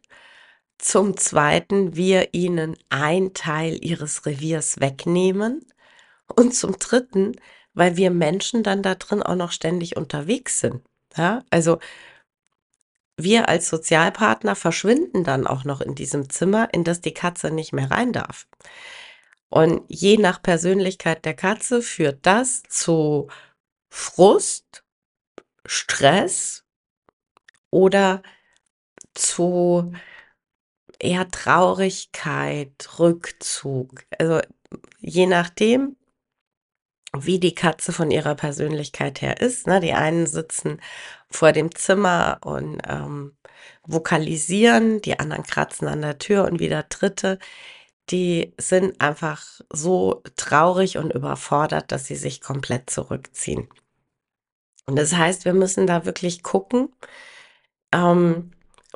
Zum 0.79 1.15
zweiten 1.17 1.95
wir 1.95 2.33
ihnen 2.33 2.75
ein 2.89 3.33
Teil 3.35 3.77
ihres 3.83 4.25
Reviers 4.25 4.79
wegnehmen. 4.79 5.65
Und 6.35 6.55
zum 6.55 6.79
dritten 6.79 7.35
weil 7.73 7.97
wir 7.97 8.11
Menschen 8.11 8.61
dann 8.61 8.83
da 8.83 8.95
drin 8.95 9.23
auch 9.23 9.35
noch 9.35 9.51
ständig 9.51 9.95
unterwegs 9.95 10.59
sind. 10.59 10.83
Ja, 11.15 11.43
also 11.49 11.79
wir 13.17 13.49
als 13.49 13.69
Sozialpartner 13.69 14.55
verschwinden 14.55 15.23
dann 15.23 15.47
auch 15.47 15.63
noch 15.63 15.81
in 15.81 15.95
diesem 15.95 16.29
Zimmer, 16.29 16.73
in 16.73 16.83
das 16.83 17.01
die 17.01 17.13
Katze 17.13 17.51
nicht 17.51 17.73
mehr 17.73 17.89
rein 17.89 18.13
darf. 18.13 18.47
Und 19.49 19.83
je 19.87 20.17
nach 20.17 20.41
Persönlichkeit 20.41 21.25
der 21.25 21.33
Katze 21.33 21.81
führt 21.81 22.25
das 22.25 22.63
zu 22.63 23.29
Frust, 23.89 24.83
Stress 25.65 26.63
oder 27.71 28.21
zu 29.13 29.93
eher 30.99 31.29
Traurigkeit, 31.29 32.99
Rückzug. 32.99 34.03
Also 34.17 34.41
je 34.99 35.27
nachdem, 35.27 35.95
wie 37.17 37.39
die 37.39 37.55
Katze 37.55 37.91
von 37.91 38.11
ihrer 38.11 38.35
Persönlichkeit 38.35 39.21
her 39.21 39.41
ist. 39.41 39.67
Ne? 39.67 39.79
Die 39.79 39.93
einen 39.93 40.27
sitzen 40.27 40.79
vor 41.29 41.51
dem 41.51 41.73
Zimmer 41.73 42.39
und 42.43 42.81
ähm, 42.87 43.35
vokalisieren, 43.83 45.01
die 45.01 45.19
anderen 45.19 45.43
kratzen 45.43 45.87
an 45.87 46.01
der 46.01 46.19
Tür 46.19 46.45
und 46.45 46.59
wieder 46.59 46.83
Dritte, 46.83 47.39
die 48.09 48.53
sind 48.57 49.01
einfach 49.01 49.43
so 49.71 50.23
traurig 50.35 50.97
und 50.97 51.13
überfordert, 51.13 51.91
dass 51.91 52.05
sie 52.05 52.15
sich 52.15 52.41
komplett 52.41 52.89
zurückziehen. 52.89 53.69
Und 54.85 54.95
das 54.95 55.15
heißt, 55.15 55.45
wir 55.45 55.53
müssen 55.53 55.85
da 55.87 56.05
wirklich 56.05 56.41
gucken. 56.41 56.89
Ähm, 57.93 58.51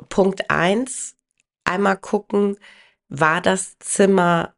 Punkt 0.08 0.50
eins: 0.50 1.16
einmal 1.64 1.96
gucken, 1.96 2.58
war 3.08 3.40
das 3.40 3.78
Zimmer 3.78 4.54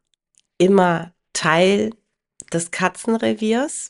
immer 0.57 1.13
Teil 1.33 1.91
des 2.51 2.71
Katzenreviers? 2.71 3.89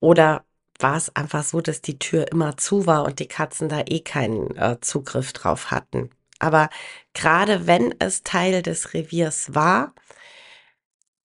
Oder 0.00 0.44
war 0.78 0.96
es 0.96 1.14
einfach 1.14 1.44
so, 1.44 1.60
dass 1.60 1.82
die 1.82 1.98
Tür 1.98 2.30
immer 2.32 2.56
zu 2.56 2.86
war 2.86 3.04
und 3.04 3.18
die 3.18 3.28
Katzen 3.28 3.68
da 3.68 3.82
eh 3.86 4.00
keinen 4.00 4.56
äh, 4.56 4.80
Zugriff 4.80 5.32
drauf 5.32 5.70
hatten? 5.70 6.10
Aber 6.38 6.70
gerade 7.12 7.66
wenn 7.66 7.94
es 7.98 8.22
Teil 8.22 8.62
des 8.62 8.94
Reviers 8.94 9.54
war, 9.54 9.94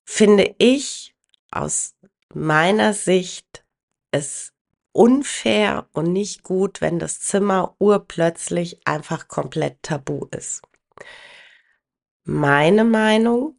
finde 0.05 0.55
ich 0.57 1.15
aus 1.51 1.95
meiner 2.33 2.93
Sicht 2.93 3.65
es 4.11 4.53
unfair 4.95 5.87
und 5.91 6.13
nicht 6.13 6.43
gut, 6.43 6.79
wenn 6.79 6.99
das 6.99 7.19
Zimmer 7.19 7.75
urplötzlich 7.79 8.79
einfach 8.87 9.27
komplett 9.27 9.83
tabu 9.83 10.25
ist. 10.31 10.61
Meine 12.23 12.85
Meinung, 12.85 13.55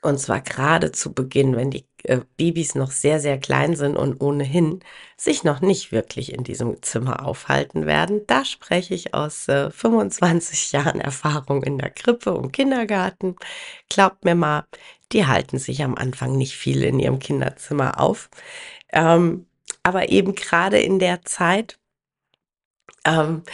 und 0.00 0.18
zwar 0.18 0.40
gerade 0.42 0.92
zu 0.92 1.12
Beginn, 1.12 1.56
wenn 1.56 1.72
die 1.72 1.86
äh, 2.04 2.20
Babys 2.36 2.76
noch 2.76 2.92
sehr, 2.92 3.18
sehr 3.18 3.38
klein 3.38 3.74
sind 3.74 3.96
und 3.96 4.20
ohnehin 4.20 4.78
sich 5.16 5.42
noch 5.42 5.60
nicht 5.60 5.90
wirklich 5.90 6.32
in 6.32 6.44
diesem 6.44 6.80
Zimmer 6.82 7.26
aufhalten 7.26 7.84
werden. 7.84 8.20
Da 8.28 8.44
spreche 8.44 8.94
ich 8.94 9.12
aus 9.12 9.48
äh, 9.48 9.70
25 9.72 10.70
Jahren 10.72 11.00
Erfahrung 11.00 11.64
in 11.64 11.78
der 11.78 11.90
Krippe 11.90 12.32
und 12.34 12.52
Kindergarten. 12.52 13.34
Glaubt 13.88 14.24
mir 14.24 14.36
mal, 14.36 14.66
die 15.10 15.26
halten 15.26 15.58
sich 15.58 15.82
am 15.82 15.96
Anfang 15.96 16.36
nicht 16.36 16.54
viel 16.54 16.84
in 16.84 17.00
ihrem 17.00 17.18
Kinderzimmer 17.18 18.00
auf. 18.00 18.30
Ähm, 18.92 19.46
aber 19.84 20.08
eben 20.08 20.34
gerade 20.34 20.80
in 20.80 20.98
der 20.98 21.24
Zeit 21.24 21.78
ähm, 23.04 23.44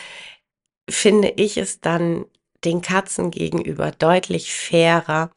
finde 0.89 1.29
ich 1.37 1.59
es 1.59 1.81
dann 1.81 2.25
den 2.65 2.81
Katzen 2.81 3.31
gegenüber 3.31 3.91
deutlich 3.91 4.55
fairer, 4.55 5.31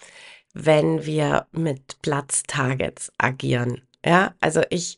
wenn 0.54 1.06
wir 1.06 1.48
mit 1.52 2.02
Platztargets 2.02 3.12
agieren. 3.18 3.88
Ja, 4.06 4.36
also 4.40 4.62
ich 4.70 4.98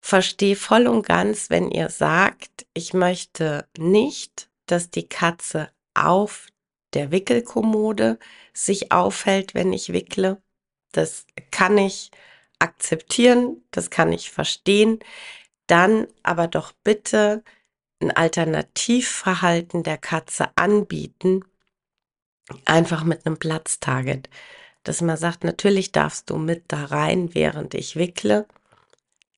verstehe 0.00 0.56
voll 0.56 0.86
und 0.86 1.06
ganz, 1.06 1.50
wenn 1.50 1.70
ihr 1.70 1.88
sagt, 1.90 2.66
ich 2.74 2.92
möchte 2.92 3.68
nicht, 3.78 4.50
dass 4.66 4.90
die 4.90 5.08
Katze 5.08 5.70
auf 5.94 6.48
der 6.94 7.10
Wickelkommode 7.10 8.18
sich 8.52 8.92
aufhält, 8.92 9.54
wenn 9.54 9.72
ich 9.72 9.92
wickle. 9.92 10.42
Das 10.92 11.26
kann 11.50 11.78
ich 11.78 12.10
akzeptieren, 12.58 13.62
das 13.70 13.90
kann 13.90 14.12
ich 14.12 14.30
verstehen. 14.30 14.98
Dann 15.66 16.06
aber 16.22 16.48
doch 16.48 16.72
bitte 16.84 17.42
ein 18.00 18.10
Alternativverhalten 18.10 19.82
der 19.82 19.98
Katze 19.98 20.50
anbieten, 20.56 21.44
einfach 22.64 23.04
mit 23.04 23.26
einem 23.26 23.38
Platztarget. 23.38 24.28
Dass 24.84 25.00
man 25.00 25.16
sagt, 25.16 25.44
natürlich 25.44 25.92
darfst 25.92 26.30
du 26.30 26.36
mit 26.36 26.64
da 26.68 26.86
rein, 26.86 27.34
während 27.34 27.74
ich 27.74 27.96
wickle. 27.96 28.46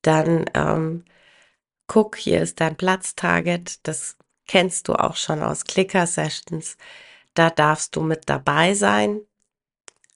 Dann 0.02 0.46
ähm, 0.54 1.04
guck, 1.86 2.16
hier 2.16 2.42
ist 2.42 2.60
dein 2.60 2.76
Platztarget. 2.76 3.86
Das 3.86 4.16
kennst 4.46 4.88
du 4.88 4.94
auch 4.94 5.16
schon 5.16 5.42
aus 5.42 5.64
Clicker-Sessions. 5.64 6.76
Da 7.34 7.50
darfst 7.50 7.96
du 7.96 8.02
mit 8.02 8.28
dabei 8.28 8.74
sein, 8.74 9.20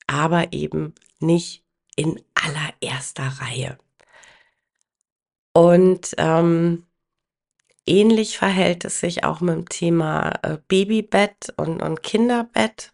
aber 0.06 0.52
eben 0.52 0.94
nicht 1.18 1.63
in 1.96 2.20
allererster 2.34 3.32
Reihe. 3.40 3.78
Und 5.52 6.14
ähm, 6.18 6.86
ähnlich 7.86 8.38
verhält 8.38 8.84
es 8.84 9.00
sich 9.00 9.24
auch 9.24 9.40
mit 9.40 9.54
dem 9.54 9.68
Thema 9.68 10.32
äh, 10.42 10.58
Babybett 10.68 11.52
und, 11.56 11.80
und 11.80 12.02
Kinderbett. 12.02 12.92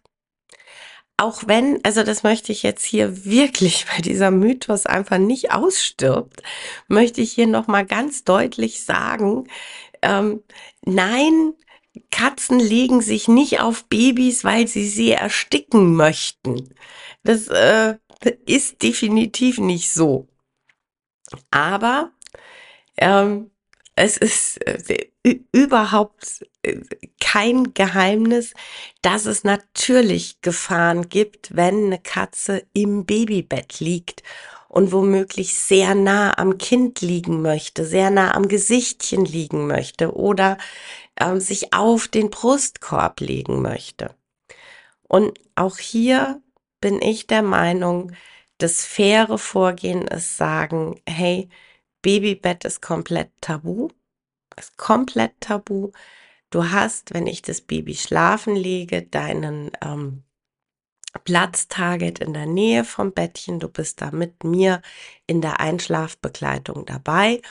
Auch 1.17 1.43
wenn, 1.47 1.79
also 1.83 2.03
das 2.03 2.23
möchte 2.23 2.51
ich 2.51 2.63
jetzt 2.63 2.83
hier 2.83 3.25
wirklich, 3.25 3.87
weil 3.91 4.01
dieser 4.01 4.31
Mythos 4.31 4.85
einfach 4.85 5.17
nicht 5.17 5.51
ausstirbt, 5.51 6.43
möchte 6.87 7.21
ich 7.21 7.31
hier 7.33 7.47
nochmal 7.47 7.85
ganz 7.85 8.23
deutlich 8.23 8.83
sagen, 8.83 9.47
ähm, 10.01 10.43
nein, 10.83 11.53
Katzen 12.09 12.59
legen 12.59 13.01
sich 13.01 13.27
nicht 13.27 13.59
auf 13.59 13.85
Babys, 13.85 14.43
weil 14.43 14.67
sie 14.67 14.87
sie 14.87 15.11
ersticken 15.11 15.95
möchten. 15.95 16.73
Das 17.23 17.47
äh, 17.49 17.97
ist 18.45 18.81
definitiv 18.83 19.57
nicht 19.59 19.91
so. 19.91 20.27
Aber 21.49 22.11
ähm, 22.97 23.51
es 23.95 24.17
ist 24.17 24.57
äh, 24.65 25.09
überhaupt 25.51 26.45
äh, 26.63 26.81
kein 27.19 27.73
Geheimnis, 27.73 28.53
dass 29.01 29.25
es 29.25 29.43
natürlich 29.43 30.41
Gefahren 30.41 31.09
gibt, 31.09 31.55
wenn 31.55 31.85
eine 31.85 31.99
Katze 31.99 32.63
im 32.73 33.05
Babybett 33.05 33.79
liegt 33.79 34.23
und 34.67 34.91
womöglich 34.91 35.57
sehr 35.57 35.95
nah 35.95 36.37
am 36.37 36.57
Kind 36.57 37.01
liegen 37.01 37.41
möchte, 37.41 37.85
sehr 37.85 38.09
nah 38.09 38.33
am 38.33 38.47
Gesichtchen 38.47 39.25
liegen 39.25 39.67
möchte 39.67 40.15
oder 40.15 40.57
äh, 41.15 41.39
sich 41.39 41.73
auf 41.73 42.07
den 42.07 42.29
Brustkorb 42.29 43.19
legen 43.19 43.61
möchte. 43.61 44.15
Und 45.03 45.37
auch 45.55 45.77
hier 45.77 46.41
bin 46.81 47.01
ich 47.01 47.27
der 47.27 47.43
Meinung, 47.43 48.11
das 48.57 48.85
faire 48.85 49.37
Vorgehen 49.37 50.07
ist 50.07 50.37
sagen, 50.37 51.01
hey, 51.07 51.49
Babybett 52.01 52.65
ist 52.65 52.81
komplett 52.81 53.31
tabu, 53.41 53.89
ist 54.57 54.77
komplett 54.77 55.39
tabu. 55.39 55.91
Du 56.49 56.69
hast, 56.69 57.13
wenn 57.13 57.27
ich 57.27 57.41
das 57.41 57.61
Baby 57.61 57.95
schlafen 57.95 58.55
lege, 58.55 59.03
deinen 59.03 59.71
ähm, 59.81 60.23
Platztarget 61.23 62.19
in 62.19 62.33
der 62.33 62.45
Nähe 62.45 62.83
vom 62.83 63.13
Bettchen. 63.13 63.59
Du 63.59 63.67
bist 63.67 64.01
da 64.01 64.11
mit 64.11 64.43
mir 64.43 64.81
in 65.27 65.41
der 65.41 65.59
Einschlafbegleitung 65.59 66.85
dabei. 66.85 67.41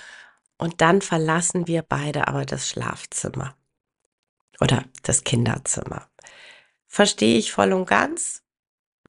Und 0.58 0.80
dann 0.80 1.00
verlassen 1.00 1.66
wir 1.66 1.82
beide 1.82 2.28
aber 2.28 2.44
das 2.44 2.68
Schlafzimmer 2.68 3.56
oder 4.60 4.84
das 5.02 5.24
Kinderzimmer. 5.24 6.06
Verstehe 6.86 7.38
ich 7.38 7.52
voll 7.52 7.72
und 7.72 7.86
ganz. 7.86 8.42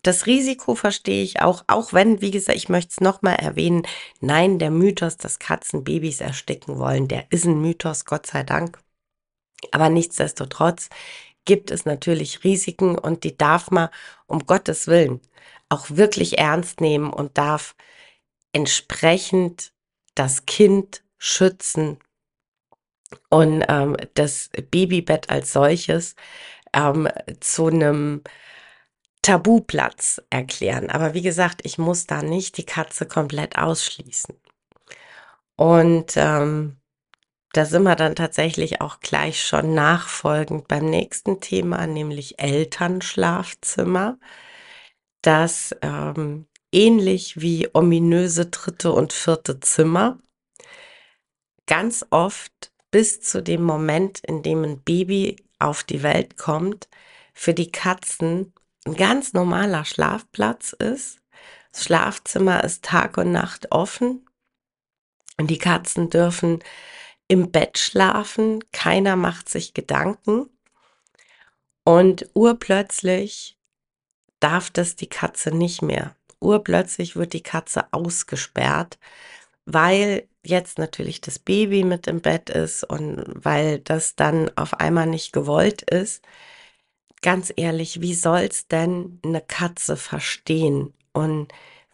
Das 0.04 0.26
Risiko 0.26 0.74
verstehe 0.74 1.24
ich 1.24 1.42
auch, 1.42 1.64
auch 1.68 1.94
wenn, 1.94 2.22
wie 2.22 2.32
gesagt, 2.32 2.58
ich 2.58 2.70
möchte 2.70 2.90
es 2.92 3.02
nochmal 3.02 3.36
erwähnen, 3.36 3.84
nein, 4.20 4.58
der 4.58 4.72
Mythos, 4.72 5.18
dass 5.18 5.38
Katzen 5.38 5.84
Babys 5.84 6.22
ersticken 6.22 6.80
wollen, 6.80 7.08
der 7.08 7.32
ist 7.32 7.46
ein 7.46 7.62
Mythos, 7.62 8.06
Gott 8.06 8.26
sei 8.26 8.44
Dank. 8.44 8.80
Aber 9.72 9.90
nichtsdestotrotz 9.90 10.90
gibt 11.46 11.70
es 11.70 11.86
natürlich 11.86 12.44
Risiken 12.44 12.98
und 12.98 13.24
die 13.24 13.38
darf 13.38 13.70
man 13.70 13.90
um 14.26 14.40
Gottes 14.46 14.88
Willen 14.88 15.22
auch 15.70 15.90
wirklich 15.90 16.40
ernst 16.40 16.82
nehmen 16.82 17.12
und 17.14 17.38
darf 17.38 17.76
entsprechend 18.54 19.72
das 20.16 20.46
Kind 20.46 21.04
schützen 21.18 22.00
und 23.30 23.64
ähm, 23.68 23.96
das 24.16 24.50
Babybett 24.72 25.30
als 25.30 25.54
solches 25.54 26.16
ähm, 26.74 27.08
zu 27.40 27.68
einem 27.68 28.24
Tabuplatz 29.22 30.22
erklären. 30.30 30.90
Aber 30.90 31.14
wie 31.14 31.22
gesagt, 31.22 31.62
ich 31.64 31.78
muss 31.78 32.08
da 32.08 32.22
nicht 32.22 32.58
die 32.58 32.66
Katze 32.66 33.06
komplett 33.06 33.58
ausschließen. 33.58 34.36
Und 35.56 36.14
ähm, 36.16 36.78
da 37.54 37.66
sind 37.66 37.84
wir 37.84 37.96
dann 37.96 38.16
tatsächlich 38.16 38.82
auch 38.82 39.00
gleich 39.00 39.44
schon 39.44 39.74
nachfolgend 39.74 40.68
beim 40.68 40.86
nächsten 40.86 41.42
Thema, 41.42 41.86
nämlich 41.86 42.40
Elternschlafzimmer, 42.40 44.18
das 45.22 45.76
ähm, 45.82 46.48
ähnlich 46.72 47.40
wie 47.42 47.70
ominöse 47.74 48.48
dritte 48.48 48.92
und 48.94 49.14
vierte 49.14 49.60
Zimmer 49.60 50.20
ganz 51.68 52.06
oft 52.10 52.72
bis 52.90 53.22
zu 53.22 53.42
dem 53.42 53.64
Moment, 53.64 54.20
in 54.20 54.44
dem 54.44 54.64
ein 54.64 54.82
Baby 54.82 55.38
auf 55.60 55.84
die 55.84 56.04
Welt 56.04 56.38
kommt, 56.38 56.90
für 57.34 57.54
die 57.54 57.72
Katzen 57.72 58.54
ein 58.86 58.96
ganz 58.96 59.34
normaler 59.34 59.86
Schlafplatz 59.86 60.74
ist. 60.74 61.22
Das 61.72 61.84
Schlafzimmer 61.84 62.63
ist 62.63 62.84
Tag 62.84 63.17
und 63.17 63.32
Nacht 63.32 63.72
offen 63.72 64.26
und 65.38 65.50
die 65.50 65.58
Katzen 65.58 66.10
dürfen 66.10 66.60
im 67.28 67.52
Bett 67.52 67.78
schlafen. 67.78 68.60
Keiner 68.72 69.15
macht 69.15 69.50
sich 69.50 69.74
Gedanken. 69.74 70.50
Und 71.84 72.30
urplötzlich 72.34 73.58
darf 74.39 74.70
das 74.70 74.96
die 74.96 75.10
Katze 75.10 75.56
nicht 75.56 75.82
mehr. 75.82 76.15
Urplötzlich 76.39 77.15
wird 77.15 77.34
die 77.34 77.44
Katze 77.44 77.86
ausgesperrt, 77.91 79.00
weil 79.65 80.28
jetzt 80.44 80.80
natürlich 80.80 81.22
das 81.22 81.39
Baby 81.39 81.84
mit 81.84 82.08
im 82.08 82.22
Bett 82.22 82.50
ist 82.50 82.84
und 82.84 83.24
weil 83.34 83.80
das 83.80 84.15
dann 84.15 84.52
auf 84.58 84.74
einmal 84.76 85.06
nicht 85.06 85.34
gewollt 85.34 85.84
ist 85.84 86.24
ganz 87.22 87.54
ehrlich, 87.56 88.02
wie 88.02 88.14
soll's 88.14 88.68
denn 88.68 89.20
eine 89.24 89.42
Katze 89.42 89.98
verstehen? 89.98 90.94
Und 91.14 91.50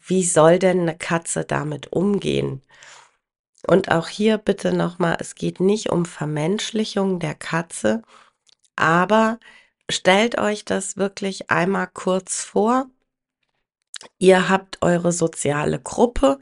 wie 0.05 0.23
soll 0.23 0.59
denn 0.59 0.81
eine 0.81 0.97
Katze 0.97 1.43
damit 1.45 1.91
umgehen? 1.91 2.61
Und 3.67 3.91
auch 3.91 4.07
hier 4.07 4.37
bitte 4.37 4.73
nochmal, 4.73 5.17
es 5.19 5.35
geht 5.35 5.59
nicht 5.59 5.89
um 5.89 6.05
Vermenschlichung 6.05 7.19
der 7.19 7.35
Katze, 7.35 8.01
aber 8.75 9.39
stellt 9.89 10.37
euch 10.37 10.63
das 10.63 10.95
wirklich 10.97 11.49
einmal 11.49 11.87
kurz 11.87 12.43
vor. 12.43 12.87
Ihr 14.19 14.47
habt 14.47 14.81
eure 14.81 15.11
soziale 15.11 15.79
Gruppe, 15.79 16.39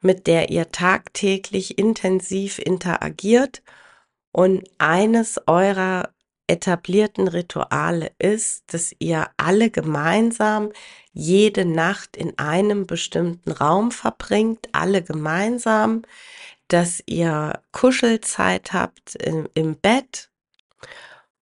mit 0.00 0.26
der 0.26 0.50
ihr 0.50 0.70
tagtäglich 0.70 1.78
intensiv 1.78 2.58
interagiert 2.58 3.62
und 4.32 4.68
eines 4.78 5.40
eurer 5.46 6.10
etablierten 6.46 7.28
Rituale 7.28 8.12
ist, 8.18 8.72
dass 8.72 8.94
ihr 8.98 9.28
alle 9.36 9.70
gemeinsam 9.70 10.70
jede 11.12 11.64
Nacht 11.64 12.16
in 12.16 12.38
einem 12.38 12.86
bestimmten 12.86 13.50
Raum 13.50 13.90
verbringt, 13.90 14.68
alle 14.72 15.02
gemeinsam, 15.02 16.02
dass 16.68 17.02
ihr 17.06 17.60
Kuschelzeit 17.72 18.72
habt 18.72 19.16
im, 19.16 19.48
im 19.54 19.76
Bett 19.76 20.30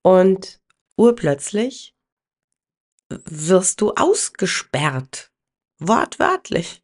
und 0.02 0.60
urplötzlich 0.96 1.94
wirst 3.08 3.80
du 3.80 3.92
ausgesperrt. 3.92 5.30
Wortwörtlich. 5.78 6.82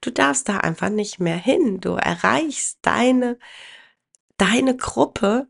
Du 0.00 0.10
darfst 0.10 0.48
da 0.48 0.58
einfach 0.58 0.88
nicht 0.88 1.20
mehr 1.20 1.36
hin. 1.36 1.80
Du 1.80 1.90
erreichst 1.94 2.78
deine, 2.82 3.38
deine 4.36 4.76
Gruppe, 4.76 5.48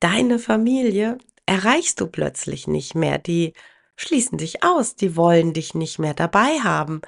deine 0.00 0.38
Familie, 0.38 1.18
erreichst 1.50 2.00
du 2.00 2.06
plötzlich 2.06 2.68
nicht 2.68 2.94
mehr. 2.94 3.18
Die 3.18 3.54
schließen 3.96 4.38
dich 4.38 4.62
aus, 4.62 4.94
die 4.94 5.16
wollen 5.16 5.52
dich 5.52 5.74
nicht 5.74 5.98
mehr 5.98 6.14
dabei 6.14 6.60
haben. 6.60 7.00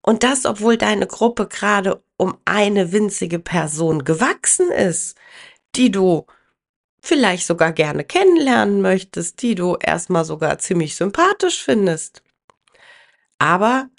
Und 0.00 0.22
das, 0.22 0.46
obwohl 0.46 0.78
deine 0.78 1.06
Gruppe 1.06 1.46
gerade 1.46 2.02
um 2.16 2.38
eine 2.46 2.92
winzige 2.92 3.38
Person 3.38 4.02
gewachsen 4.04 4.70
ist, 4.72 5.18
die 5.76 5.90
du 5.90 6.26
vielleicht 7.02 7.46
sogar 7.46 7.72
gerne 7.72 8.02
kennenlernen 8.02 8.80
möchtest, 8.80 9.42
die 9.42 9.54
du 9.54 9.76
erstmal 9.76 10.24
sogar 10.24 10.58
ziemlich 10.58 10.96
sympathisch 10.96 11.62
findest. 11.62 12.22
Aber 13.38 13.90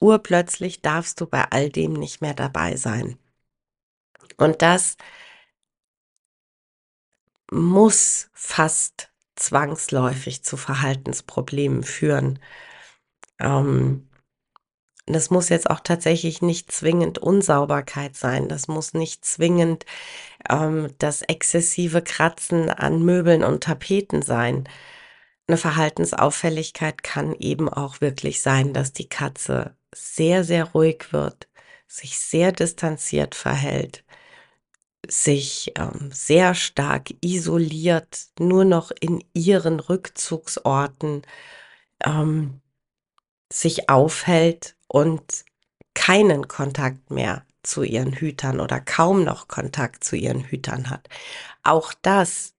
urplötzlich 0.00 0.82
darfst 0.82 1.20
du 1.20 1.26
bei 1.26 1.44
all 1.50 1.70
dem 1.70 1.92
nicht 1.92 2.20
mehr 2.20 2.34
dabei 2.34 2.74
sein. 2.74 3.16
Und 4.38 4.60
das 4.60 4.96
muss 7.50 8.30
fast 8.32 9.10
zwangsläufig 9.36 10.44
zu 10.44 10.56
Verhaltensproblemen 10.56 11.82
führen. 11.82 12.38
Ähm, 13.40 14.08
das 15.06 15.30
muss 15.30 15.50
jetzt 15.50 15.68
auch 15.68 15.80
tatsächlich 15.80 16.40
nicht 16.40 16.72
zwingend 16.72 17.18
Unsauberkeit 17.18 18.16
sein. 18.16 18.48
Das 18.48 18.68
muss 18.68 18.94
nicht 18.94 19.24
zwingend 19.24 19.84
ähm, 20.48 20.94
das 20.98 21.22
exzessive 21.22 22.02
Kratzen 22.02 22.70
an 22.70 23.04
Möbeln 23.04 23.44
und 23.44 23.64
Tapeten 23.64 24.22
sein. 24.22 24.68
Eine 25.46 25.58
Verhaltensauffälligkeit 25.58 27.02
kann 27.02 27.34
eben 27.34 27.68
auch 27.68 28.00
wirklich 28.00 28.40
sein, 28.40 28.72
dass 28.72 28.92
die 28.94 29.08
Katze 29.08 29.76
sehr, 29.94 30.42
sehr 30.44 30.64
ruhig 30.64 31.12
wird, 31.12 31.48
sich 31.86 32.18
sehr 32.18 32.50
distanziert 32.52 33.34
verhält, 33.34 34.04
sich 35.08 35.72
ähm, 35.76 36.10
sehr 36.12 36.54
stark 36.54 37.14
isoliert, 37.20 38.26
nur 38.38 38.64
noch 38.64 38.90
in 39.00 39.24
ihren 39.32 39.80
Rückzugsorten 39.80 41.22
ähm, 42.04 42.60
sich 43.52 43.88
aufhält 43.88 44.76
und 44.88 45.44
keinen 45.94 46.48
Kontakt 46.48 47.10
mehr 47.10 47.46
zu 47.62 47.82
ihren 47.82 48.12
Hütern 48.12 48.60
oder 48.60 48.80
kaum 48.80 49.24
noch 49.24 49.48
Kontakt 49.48 50.04
zu 50.04 50.16
ihren 50.16 50.44
Hütern 50.44 50.90
hat. 50.90 51.08
Auch 51.62 51.94
das 52.02 52.54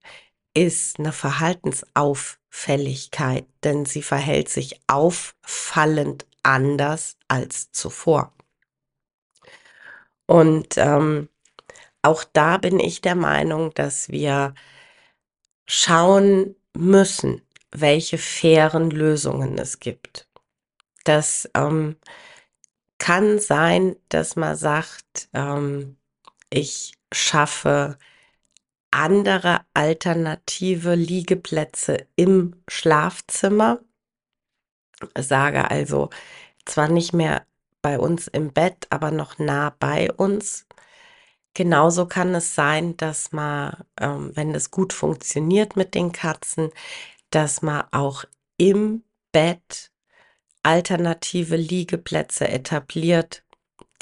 ist 0.54 0.98
eine 0.98 1.12
Verhaltensauffälligkeit, 1.12 3.46
denn 3.62 3.84
sie 3.84 4.02
verhält 4.02 4.48
sich 4.48 4.80
auffallend 4.86 6.26
anders 6.42 7.16
als 7.28 7.70
zuvor. 7.72 8.32
Und 10.26 10.76
ähm, 10.76 11.28
auch 12.06 12.24
da 12.24 12.56
bin 12.58 12.78
ich 12.78 13.00
der 13.00 13.16
Meinung, 13.16 13.74
dass 13.74 14.08
wir 14.08 14.54
schauen 15.66 16.54
müssen, 16.74 17.42
welche 17.72 18.18
fairen 18.18 18.90
Lösungen 18.90 19.58
es 19.58 19.80
gibt. 19.80 20.28
Das 21.04 21.50
ähm, 21.54 21.96
kann 22.98 23.38
sein, 23.38 23.96
dass 24.08 24.36
man 24.36 24.56
sagt, 24.56 25.28
ähm, 25.34 25.96
ich 26.50 26.94
schaffe 27.12 27.98
andere 28.90 29.60
alternative 29.74 30.94
Liegeplätze 30.94 32.06
im 32.16 32.62
Schlafzimmer. 32.68 33.80
Sage 35.18 35.70
also 35.70 36.10
zwar 36.64 36.88
nicht 36.88 37.12
mehr 37.12 37.44
bei 37.82 37.98
uns 37.98 38.28
im 38.28 38.52
Bett, 38.52 38.86
aber 38.90 39.10
noch 39.10 39.38
nah 39.38 39.70
bei 39.78 40.10
uns. 40.12 40.65
Genauso 41.56 42.04
kann 42.04 42.34
es 42.34 42.54
sein, 42.54 42.98
dass 42.98 43.32
man, 43.32 43.82
ähm, 43.98 44.30
wenn 44.34 44.54
es 44.54 44.70
gut 44.70 44.92
funktioniert 44.92 45.74
mit 45.74 45.94
den 45.94 46.12
Katzen, 46.12 46.68
dass 47.30 47.62
man 47.62 47.84
auch 47.92 48.26
im 48.58 49.04
Bett 49.32 49.90
alternative 50.62 51.56
Liegeplätze 51.56 52.46
etabliert, 52.46 53.42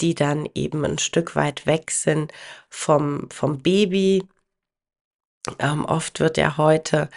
die 0.01 0.17
dann 0.17 0.49
eben 0.57 0.85
ein 0.85 0.99
Stück 0.99 1.37
weit 1.37 1.65
weg 1.65 1.93
sind 1.93 2.33
vom, 2.71 3.31
vom 3.31 3.63
Baby. 3.63 4.27
Ähm, 5.61 5.85
oft 5.85 6.19
wird 6.19 6.39
ja 6.39 6.57
heute 6.57 7.09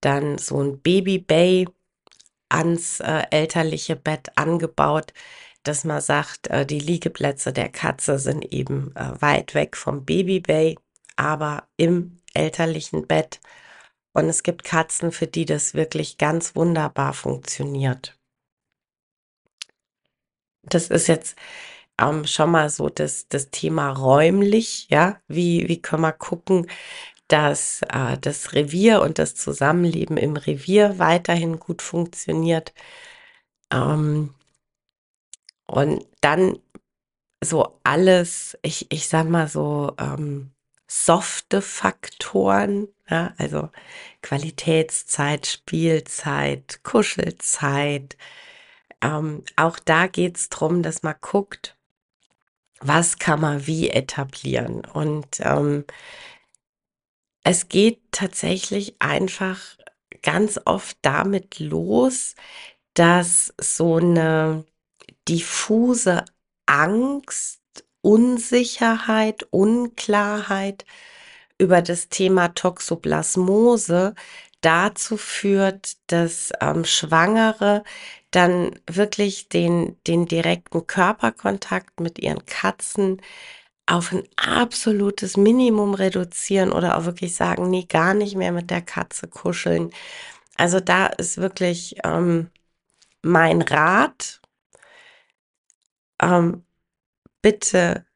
dann 0.00 0.38
so 0.38 0.62
ein 0.62 0.80
Baby 0.80 1.18
Bay 1.18 1.66
ans 2.48 3.00
äh, 3.00 3.24
elterliche 3.32 3.96
Bett 3.96 4.30
angebaut, 4.36 5.12
dass 5.62 5.84
man 5.84 6.00
sagt, 6.00 6.48
äh, 6.48 6.66
die 6.66 6.78
Liegeplätze 6.80 7.52
der 7.52 7.68
Katze 7.68 8.18
sind 8.18 8.52
eben 8.52 8.94
äh, 8.96 9.20
weit 9.20 9.54
weg 9.54 9.76
vom 9.76 10.04
Baby 10.04 10.40
Bay, 10.40 10.78
aber 11.16 11.68
im 11.76 12.18
elterlichen 12.34 13.06
Bett. 13.06 13.40
Und 14.14 14.26
es 14.28 14.42
gibt 14.42 14.64
Katzen, 14.64 15.12
für 15.12 15.26
die 15.26 15.46
das 15.46 15.74
wirklich 15.74 16.18
ganz 16.18 16.54
wunderbar 16.56 17.14
funktioniert 17.14 18.18
das 20.62 20.88
ist 20.88 21.06
jetzt 21.08 21.36
ähm, 21.98 22.26
schon 22.26 22.50
mal 22.50 22.70
so 22.70 22.88
das, 22.88 23.28
das 23.28 23.50
Thema 23.50 23.90
räumlich, 23.90 24.88
ja, 24.90 25.20
wie, 25.28 25.68
wie 25.68 25.80
können 25.82 26.02
wir 26.02 26.12
gucken, 26.12 26.68
dass 27.28 27.82
äh, 27.90 28.18
das 28.18 28.54
Revier 28.54 29.02
und 29.02 29.18
das 29.18 29.34
Zusammenleben 29.34 30.16
im 30.16 30.36
Revier 30.36 30.98
weiterhin 30.98 31.58
gut 31.58 31.82
funktioniert. 31.82 32.74
Ähm, 33.72 34.34
und 35.66 36.06
dann 36.20 36.58
so 37.42 37.80
alles, 37.84 38.56
ich, 38.62 38.86
ich 38.90 39.08
sag 39.08 39.28
mal 39.28 39.48
so, 39.48 39.94
ähm, 39.98 40.52
softe 40.88 41.62
Faktoren, 41.62 42.88
ja, 43.08 43.32
also 43.38 43.70
Qualitätszeit, 44.22 45.46
Spielzeit, 45.46 46.80
Kuschelzeit, 46.84 48.16
ähm, 49.02 49.44
auch 49.56 49.78
da 49.78 50.06
geht 50.06 50.36
es 50.36 50.48
darum, 50.50 50.82
dass 50.82 51.02
man 51.02 51.16
guckt, 51.20 51.76
was 52.80 53.18
kann 53.18 53.40
man 53.40 53.66
wie 53.66 53.90
etablieren. 53.90 54.84
Und 54.84 55.40
ähm, 55.40 55.84
es 57.44 57.68
geht 57.68 58.00
tatsächlich 58.12 58.96
einfach 59.00 59.58
ganz 60.22 60.60
oft 60.64 60.96
damit 61.02 61.58
los, 61.58 62.34
dass 62.94 63.54
so 63.60 63.96
eine 63.96 64.64
diffuse 65.28 66.24
Angst, 66.66 67.60
Unsicherheit, 68.02 69.46
Unklarheit 69.50 70.84
über 71.58 71.82
das 71.82 72.08
Thema 72.08 72.48
Toxoplasmose 72.48 74.14
dazu 74.60 75.16
führt, 75.16 75.96
dass 76.08 76.52
ähm, 76.60 76.84
Schwangere 76.84 77.84
dann 78.30 78.80
wirklich 78.90 79.48
den, 79.48 79.96
den 80.06 80.26
direkten 80.26 80.86
Körperkontakt 80.86 82.00
mit 82.00 82.18
ihren 82.18 82.46
Katzen 82.46 83.20
auf 83.86 84.12
ein 84.12 84.22
absolutes 84.36 85.36
Minimum 85.36 85.94
reduzieren 85.94 86.72
oder 86.72 86.96
auch 86.98 87.04
wirklich 87.04 87.34
sagen, 87.34 87.68
nee, 87.70 87.84
gar 87.84 88.14
nicht 88.14 88.36
mehr 88.36 88.52
mit 88.52 88.70
der 88.70 88.82
Katze 88.82 89.28
kuscheln. 89.28 89.90
Also 90.56 90.80
da 90.80 91.06
ist 91.06 91.38
wirklich 91.38 91.96
ähm, 92.04 92.50
mein 93.22 93.62
Rat, 93.62 94.41
ähm, 96.22 96.64
bitte 97.42 98.06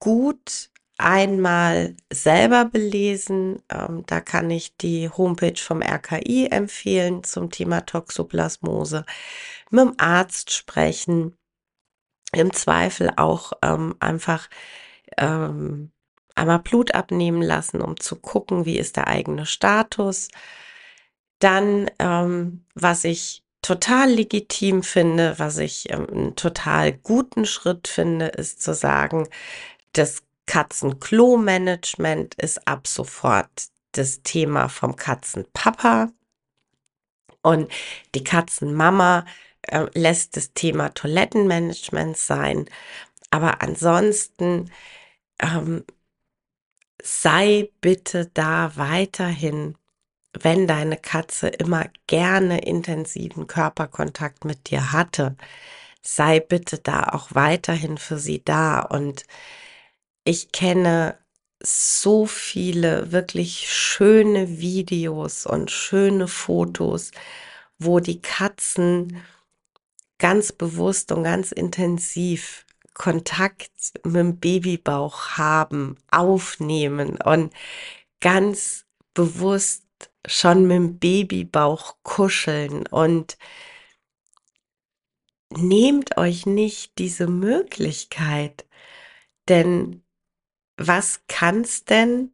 gut 0.00 0.70
einmal 0.98 1.96
selber 2.12 2.64
belesen. 2.64 3.62
Ähm, 3.70 4.04
da 4.06 4.20
kann 4.20 4.50
ich 4.50 4.76
die 4.76 5.08
Homepage 5.08 5.56
vom 5.56 5.82
RKI 5.82 6.48
empfehlen 6.50 7.22
zum 7.24 7.50
Thema 7.50 7.82
Toxoplasmose. 7.82 9.04
Mit 9.70 9.80
dem 9.80 9.94
Arzt 9.98 10.52
sprechen. 10.52 11.36
Im 12.32 12.52
Zweifel 12.52 13.10
auch 13.16 13.52
ähm, 13.62 13.96
einfach 14.00 14.50
ähm, 15.16 15.92
einmal 16.34 16.58
Blut 16.58 16.94
abnehmen 16.94 17.40
lassen, 17.40 17.80
um 17.80 17.98
zu 17.98 18.16
gucken, 18.16 18.66
wie 18.66 18.78
ist 18.78 18.96
der 18.96 19.08
eigene 19.08 19.46
Status. 19.46 20.28
Dann, 21.38 21.90
ähm, 21.98 22.66
was 22.74 23.04
ich 23.04 23.44
total 23.68 24.08
legitim 24.12 24.82
finde, 24.82 25.38
was 25.38 25.58
ich 25.58 25.90
ähm, 25.90 26.06
einen 26.10 26.36
total 26.36 26.92
guten 26.92 27.44
Schritt 27.44 27.86
finde, 27.86 28.28
ist 28.28 28.62
zu 28.62 28.72
sagen, 28.72 29.28
das 29.92 30.22
Katzenklo-Management 30.46 32.34
ist 32.36 32.66
ab 32.66 32.86
sofort 32.86 33.50
das 33.92 34.22
Thema 34.22 34.70
vom 34.70 34.96
Katzenpapa. 34.96 36.10
Und 37.42 37.70
die 38.14 38.24
Katzenmama 38.24 39.26
äh, 39.60 39.84
lässt 39.92 40.38
das 40.38 40.54
Thema 40.54 40.88
Toilettenmanagement 40.94 42.16
sein. 42.16 42.70
Aber 43.30 43.60
ansonsten 43.60 44.70
ähm, 45.40 45.84
sei 47.02 47.68
bitte 47.82 48.30
da 48.32 48.72
weiterhin, 48.76 49.76
wenn 50.32 50.66
deine 50.66 50.96
Katze 50.96 51.48
immer 51.48 51.86
gerne 52.06 52.60
intensiven 52.60 53.46
Körperkontakt 53.46 54.44
mit 54.44 54.70
dir 54.70 54.92
hatte, 54.92 55.36
sei 56.02 56.40
bitte 56.40 56.78
da 56.78 57.04
auch 57.12 57.34
weiterhin 57.34 57.98
für 57.98 58.18
sie 58.18 58.42
da. 58.44 58.80
Und 58.80 59.24
ich 60.24 60.52
kenne 60.52 61.18
so 61.62 62.26
viele 62.26 63.12
wirklich 63.12 63.70
schöne 63.72 64.58
Videos 64.60 65.46
und 65.46 65.70
schöne 65.70 66.28
Fotos, 66.28 67.10
wo 67.78 68.00
die 68.00 68.20
Katzen 68.20 69.22
ganz 70.18 70.52
bewusst 70.52 71.12
und 71.12 71.24
ganz 71.24 71.52
intensiv 71.52 72.64
Kontakt 72.94 73.70
mit 74.04 74.16
dem 74.16 74.36
Babybauch 74.38 75.38
haben, 75.38 75.96
aufnehmen 76.10 77.16
und 77.22 77.52
ganz 78.20 78.84
bewusst 79.14 79.84
schon 80.28 80.66
mit 80.66 80.76
dem 80.76 80.98
Babybauch 80.98 81.96
kuscheln 82.02 82.86
und 82.86 83.38
nehmt 85.50 86.16
euch 86.16 86.46
nicht 86.46 86.98
diese 86.98 87.26
Möglichkeit, 87.26 88.66
denn 89.48 90.02
was 90.76 91.22
kann's 91.26 91.84
denn 91.84 92.32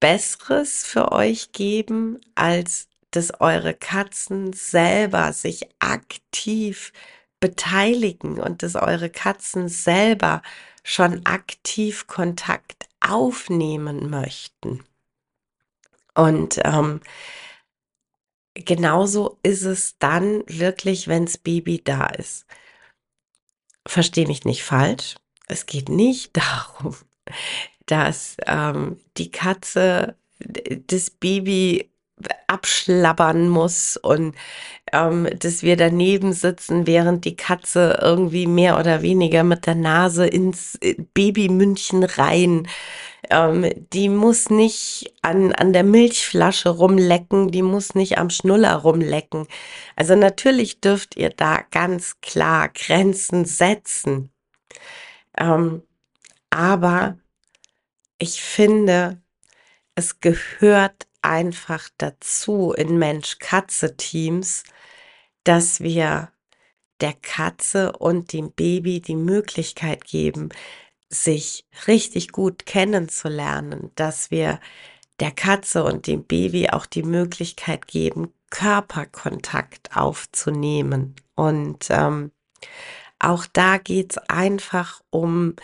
Besseres 0.00 0.84
für 0.84 1.12
euch 1.12 1.52
geben, 1.52 2.20
als 2.34 2.88
dass 3.12 3.40
eure 3.40 3.74
Katzen 3.74 4.52
selber 4.52 5.32
sich 5.32 5.68
aktiv 5.78 6.92
beteiligen 7.38 8.40
und 8.40 8.62
dass 8.62 8.74
eure 8.74 9.10
Katzen 9.10 9.68
selber 9.68 10.42
schon 10.82 11.24
aktiv 11.26 12.06
Kontakt 12.06 12.88
aufnehmen 13.00 14.10
möchten. 14.10 14.82
Und 16.14 16.60
ähm, 16.64 17.00
genauso 18.54 19.38
ist 19.42 19.62
es 19.62 19.98
dann 19.98 20.42
wirklich, 20.46 21.08
wenns 21.08 21.38
Baby 21.38 21.82
da 21.82 22.06
ist. 22.06 22.46
Versteh 23.86 24.26
mich 24.26 24.44
nicht 24.44 24.62
falsch. 24.62 25.16
Es 25.48 25.66
geht 25.66 25.88
nicht 25.88 26.36
darum, 26.36 26.96
dass 27.86 28.36
ähm, 28.46 29.00
die 29.16 29.30
Katze 29.30 30.16
das 30.86 31.10
Baby 31.10 31.91
abschlabbern 32.46 33.48
muss 33.48 33.96
und 33.96 34.34
ähm, 34.92 35.28
dass 35.38 35.62
wir 35.62 35.76
daneben 35.76 36.32
sitzen, 36.32 36.86
während 36.86 37.24
die 37.24 37.36
Katze 37.36 37.98
irgendwie 38.02 38.46
mehr 38.46 38.78
oder 38.78 39.02
weniger 39.02 39.44
mit 39.44 39.66
der 39.66 39.74
Nase 39.74 40.26
ins 40.26 40.76
äh, 40.80 40.96
Babymündchen 41.14 42.04
rein. 42.04 42.68
Ähm, 43.30 43.70
die 43.92 44.08
muss 44.08 44.50
nicht 44.50 45.14
an, 45.22 45.52
an 45.52 45.72
der 45.72 45.84
Milchflasche 45.84 46.70
rumlecken, 46.70 47.50
die 47.50 47.62
muss 47.62 47.94
nicht 47.94 48.18
am 48.18 48.30
Schnuller 48.30 48.74
rumlecken. 48.74 49.46
Also 49.96 50.16
natürlich 50.16 50.80
dürft 50.80 51.16
ihr 51.16 51.30
da 51.30 51.60
ganz 51.70 52.20
klar 52.20 52.68
Grenzen 52.68 53.44
setzen. 53.44 54.30
Ähm, 55.38 55.82
aber 56.50 57.16
ich 58.18 58.42
finde, 58.42 59.22
es 59.94 60.20
gehört 60.20 61.06
einfach 61.22 61.88
dazu 61.98 62.72
in 62.72 62.98
Mensch-Katze-Teams, 62.98 64.64
dass 65.44 65.80
wir 65.80 66.32
der 67.00 67.14
Katze 67.14 67.92
und 67.92 68.32
dem 68.32 68.52
Baby 68.52 69.00
die 69.00 69.16
Möglichkeit 69.16 70.04
geben, 70.04 70.50
sich 71.08 71.66
richtig 71.86 72.32
gut 72.32 72.64
kennenzulernen, 72.64 73.90
dass 73.96 74.30
wir 74.30 74.60
der 75.20 75.30
Katze 75.30 75.84
und 75.84 76.06
dem 76.06 76.24
Baby 76.24 76.70
auch 76.70 76.86
die 76.86 77.02
Möglichkeit 77.02 77.86
geben, 77.86 78.32
Körperkontakt 78.50 79.96
aufzunehmen. 79.96 81.16
Und 81.34 81.86
ähm, 81.90 82.32
auch 83.18 83.46
da 83.52 83.78
geht's 83.78 84.18
einfach 84.18 85.00
um 85.10 85.56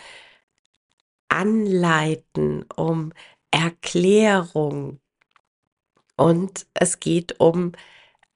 Anleiten, 1.29 2.65
um 2.75 3.13
Erklärung, 3.51 4.99
und 6.19 6.67
es 6.73 6.99
geht 6.99 7.39
um 7.39 7.71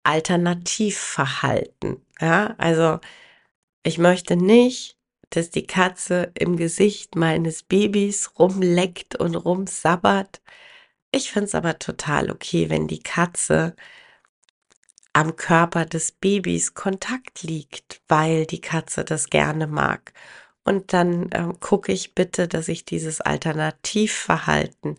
Alternativverhalten. 0.03 2.01
Ja, 2.19 2.55
also 2.57 2.99
ich 3.83 3.97
möchte 3.97 4.35
nicht, 4.37 4.97
dass 5.29 5.49
die 5.49 5.67
Katze 5.67 6.31
im 6.35 6.57
Gesicht 6.57 7.15
meines 7.15 7.63
Babys 7.63 8.31
rumleckt 8.39 9.15
und 9.17 9.35
rumsabbert. 9.35 10.41
Ich 11.11 11.31
finde 11.31 11.47
es 11.47 11.55
aber 11.55 11.79
total 11.79 12.31
okay, 12.31 12.69
wenn 12.69 12.87
die 12.87 13.03
Katze 13.03 13.75
am 15.13 15.35
Körper 15.35 15.85
des 15.85 16.11
Babys 16.11 16.73
Kontakt 16.73 17.43
liegt, 17.43 18.01
weil 18.07 18.45
die 18.45 18.61
Katze 18.61 19.05
das 19.05 19.29
gerne 19.29 19.67
mag. 19.67 20.13
Und 20.63 20.93
dann 20.93 21.29
ähm, 21.33 21.59
gucke 21.59 21.91
ich 21.91 22.15
bitte, 22.15 22.47
dass 22.47 22.67
ich 22.67 22.85
dieses 22.85 23.21
Alternativverhalten 23.21 24.97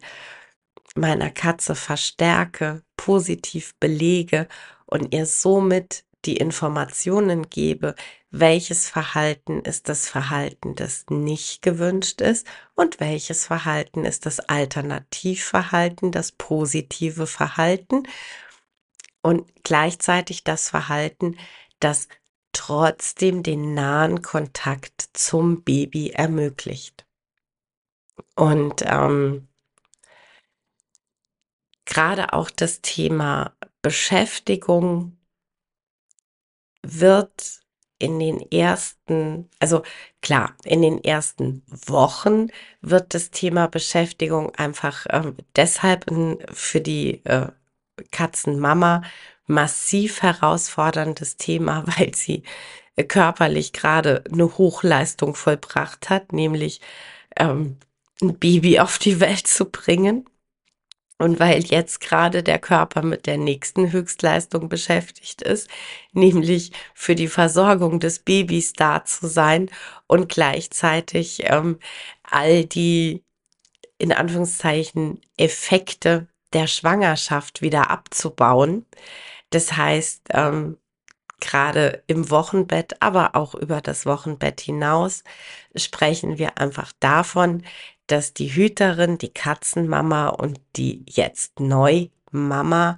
meiner 0.95 1.31
Katze 1.31 1.75
verstärke, 1.75 2.83
positiv 2.97 3.75
belege 3.81 4.49
und 4.87 5.15
ihr 5.15 5.27
somit 5.27 6.05
die 6.25 6.37
Informationen 6.37 7.51
gebe, 7.51 7.95
welches 8.31 8.89
Verhalten 8.89 9.61
ist 9.61 9.89
das 9.89 10.09
Verhalten, 10.09 10.75
das 10.75 11.07
nicht 11.09 11.63
gewünscht 11.63 12.21
ist 12.21 12.47
und 12.75 12.99
welches 12.99 13.47
Verhalten 13.47 14.05
ist 14.05 14.27
das 14.27 14.41
Alternativverhalten, 14.41 16.11
das 16.11 16.33
positive 16.33 17.27
Verhalten 17.27 18.09
und 19.23 19.47
gleichzeitig 19.63 20.45
das 20.45 20.69
Verhalten, 20.69 21.37
das 21.81 22.09
trotzdem 22.53 23.43
den 23.43 23.75
nahen 23.75 24.23
Kontakt 24.23 25.11
zum 25.13 25.63
Baby 25.63 26.11
ermöglicht. 26.11 27.07
Und 28.37 28.83
ähm, 28.87 29.49
gerade 31.85 32.33
auch 32.33 32.51
das 32.51 32.81
Thema 32.81 33.55
Beschäftigung 33.83 35.19
wird 36.83 37.61
in 37.99 38.19
den 38.19 38.41
ersten, 38.51 39.49
also 39.61 39.83
klar, 40.21 40.55
in 40.65 40.83
den 40.83 41.03
ersten 41.03 41.63
Wochen 41.87 42.49
wird 42.81 43.15
das 43.15 43.31
Thema 43.31 43.67
Beschäftigung 43.69 44.55
einfach 44.55 45.07
ähm, 45.11 45.37
deshalb 45.57 46.07
für 46.53 46.81
die 46.81 47.25
äh, 47.25 47.49
Katzenmama 48.11 49.03
massiv 49.47 50.23
herausforderndes 50.23 51.37
Thema, 51.37 51.85
weil 51.99 52.15
sie 52.15 52.43
äh, 52.97 53.05
körperlich 53.05 53.73
gerade 53.73 54.25
eine 54.31 54.59
Hochleistung 54.59 55.35
vollbracht 55.35 56.11
hat, 56.11 56.33
nämlich 56.33 56.81
ähm, 57.37 57.79
ein 58.21 58.39
Baby 58.39 58.81
auf 58.81 58.99
die 58.99 59.21
Welt 59.21 59.47
zu 59.47 59.67
bringen. 59.67 60.29
Und 61.25 61.41
weil 61.41 61.65
jetzt 61.65 62.03
gerade 62.03 62.43
der 62.43 62.59
Körper 62.59 63.01
mit 63.01 63.25
der 63.25 63.39
nächsten 63.39 63.93
Höchstleistung 63.93 64.69
beschäftigt 64.69 65.41
ist, 65.41 65.71
nämlich 66.13 66.71
für 66.93 67.15
die 67.15 67.29
Versorgung 67.29 67.99
des 67.99 68.19
Babys 68.19 68.75
da 68.75 69.07
zu 69.07 69.27
sein 69.27 69.71
und 70.07 70.29
gleichzeitig 70.29 71.45
ähm, 71.45 71.79
all 72.25 72.67
die 72.67 73.25
in 73.97 74.13
Anführungszeichen 74.13 75.23
Effekte 75.39 76.29
der 76.53 76.67
Schwangerschaft 76.67 77.63
wieder 77.63 77.89
abzubauen. 77.89 78.85
Das 79.49 79.79
heißt, 79.79 80.25
ähm, 80.29 80.77
gerade 81.41 82.03
im 82.07 82.31
Wochenbett, 82.31 83.01
aber 83.01 83.35
auch 83.35 83.55
über 83.55 83.81
das 83.81 84.05
Wochenbett 84.05 84.61
hinaus 84.61 85.25
sprechen 85.75 86.37
wir 86.37 86.59
einfach 86.59 86.93
davon, 87.01 87.65
dass 88.07 88.35
die 88.35 88.55
Hüterin, 88.55 89.19
die 89.19 89.33
Katzenmama 89.33 90.29
und 90.29 90.61
die 90.77 91.05
jetzt 91.09 91.61
neu 91.61 92.09
Mama 92.31 92.97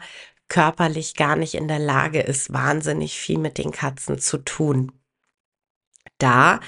körperlich 0.48 1.14
gar 1.14 1.36
nicht 1.36 1.54
in 1.54 1.68
der 1.68 1.78
Lage 1.78 2.20
ist, 2.20 2.52
wahnsinnig 2.52 3.18
viel 3.18 3.38
mit 3.38 3.58
den 3.58 3.72
Katzen 3.72 4.18
zu 4.18 4.38
tun. 4.38 4.92
Da 6.18 6.60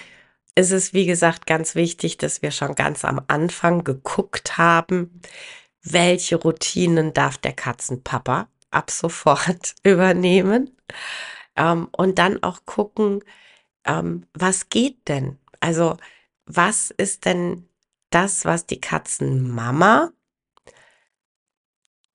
ist 0.54 0.72
es, 0.72 0.92
wie 0.92 1.06
gesagt, 1.06 1.46
ganz 1.46 1.74
wichtig, 1.74 2.18
dass 2.18 2.42
wir 2.42 2.50
schon 2.50 2.74
ganz 2.74 3.04
am 3.04 3.20
Anfang 3.28 3.84
geguckt 3.84 4.58
haben, 4.58 5.20
welche 5.82 6.36
Routinen 6.36 7.14
darf 7.14 7.38
der 7.38 7.52
Katzenpapa 7.52 8.48
ab 8.70 8.90
sofort 8.90 9.74
übernehmen. 9.84 10.76
Ähm, 11.56 11.88
und 11.92 12.18
dann 12.18 12.42
auch 12.42 12.66
gucken, 12.66 13.22
ähm, 13.84 14.26
was 14.34 14.68
geht 14.68 15.08
denn? 15.08 15.38
Also, 15.60 15.96
was 16.46 16.90
ist 16.90 17.24
denn 17.24 17.67
das, 18.10 18.44
was 18.44 18.66
die 18.66 18.80
Katzenmama 18.80 20.12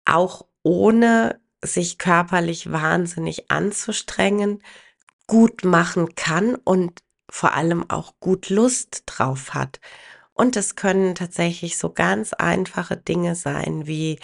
auch 0.06 0.46
ohne 0.64 1.40
sich 1.64 1.98
körperlich 1.98 2.72
wahnsinnig 2.72 3.50
anzustrengen, 3.50 4.62
gut 5.28 5.64
machen 5.64 6.16
kann 6.16 6.56
und 6.56 7.02
vor 7.30 7.54
allem 7.54 7.90
auch 7.90 8.14
gut 8.20 8.50
Lust 8.50 9.04
drauf 9.06 9.54
hat. 9.54 9.80
Und 10.34 10.58
es 10.58 10.76
können 10.76 11.16
tatsächlich 11.16 11.78
so 11.78 11.92
ganz 11.92 12.34
einfache 12.34 12.98
Dinge 12.98 13.36
sein 13.36 13.88
wie 13.88 14.20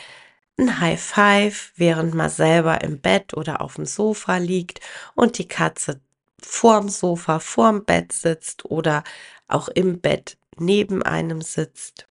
ein 0.57 0.79
High 0.81 1.01
Five, 1.01 1.71
während 1.75 2.13
man 2.13 2.29
selber 2.29 2.81
im 2.81 2.99
Bett 2.99 3.33
oder 3.33 3.61
auf 3.61 3.75
dem 3.75 3.85
Sofa 3.85 4.37
liegt 4.37 4.81
und 5.15 5.37
die 5.37 5.47
Katze 5.47 6.01
vorm 6.41 6.89
Sofa, 6.89 7.39
vorm 7.39 7.85
Bett 7.85 8.11
sitzt 8.11 8.65
oder 8.65 9.03
auch 9.47 9.69
im 9.69 10.01
Bett 10.01 10.37
neben 10.59 11.03
einem 11.03 11.41
sitzt. 11.41 12.07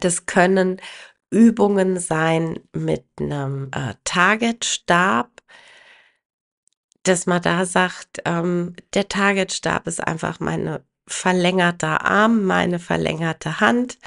Das 0.00 0.26
können 0.26 0.80
Übungen 1.30 1.98
sein 1.98 2.60
mit 2.72 3.04
einem 3.20 3.70
äh, 3.72 3.94
Target-Stab, 4.04 5.30
dass 7.02 7.26
man 7.26 7.42
da 7.42 7.64
sagt, 7.64 8.22
ähm, 8.24 8.74
der 8.94 9.08
Target-Stab 9.08 9.86
ist 9.86 10.00
einfach 10.00 10.40
meine 10.40 10.84
verlängerte 11.08 12.00
Arm, 12.00 12.44
meine 12.44 12.78
verlängerte 12.78 13.60
Hand. 13.60 13.98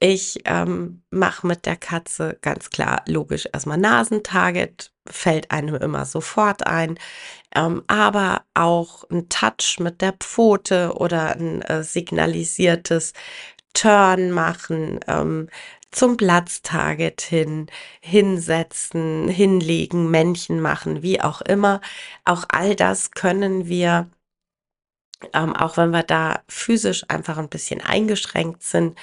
Ich 0.00 0.40
ähm, 0.46 1.02
mache 1.10 1.46
mit 1.46 1.66
der 1.66 1.76
Katze 1.76 2.38
ganz 2.42 2.70
klar, 2.70 3.02
logisch 3.06 3.48
erstmal 3.52 3.78
Nasentarget, 3.78 4.92
fällt 5.08 5.50
einem 5.50 5.76
immer 5.76 6.06
sofort 6.06 6.66
ein, 6.66 6.98
ähm, 7.54 7.84
aber 7.86 8.44
auch 8.54 9.04
ein 9.10 9.28
Touch 9.28 9.78
mit 9.78 10.00
der 10.00 10.12
Pfote 10.12 10.94
oder 10.94 11.36
ein 11.36 11.62
äh, 11.62 11.82
signalisiertes 11.82 13.12
Turn 13.74 14.30
machen, 14.32 15.00
ähm, 15.06 15.48
zum 15.92 16.16
Platztarget 16.16 17.20
hin, 17.20 17.66
hinsetzen, 18.00 19.28
hinlegen, 19.28 20.10
Männchen 20.10 20.60
machen, 20.60 21.02
wie 21.02 21.20
auch 21.20 21.42
immer. 21.42 21.80
Auch 22.24 22.44
all 22.48 22.74
das 22.74 23.12
können 23.12 23.68
wir, 23.68 24.10
ähm, 25.34 25.54
auch 25.54 25.76
wenn 25.76 25.90
wir 25.90 26.02
da 26.02 26.42
physisch 26.48 27.04
einfach 27.08 27.38
ein 27.38 27.50
bisschen 27.50 27.80
eingeschränkt 27.82 28.62
sind, 28.62 28.98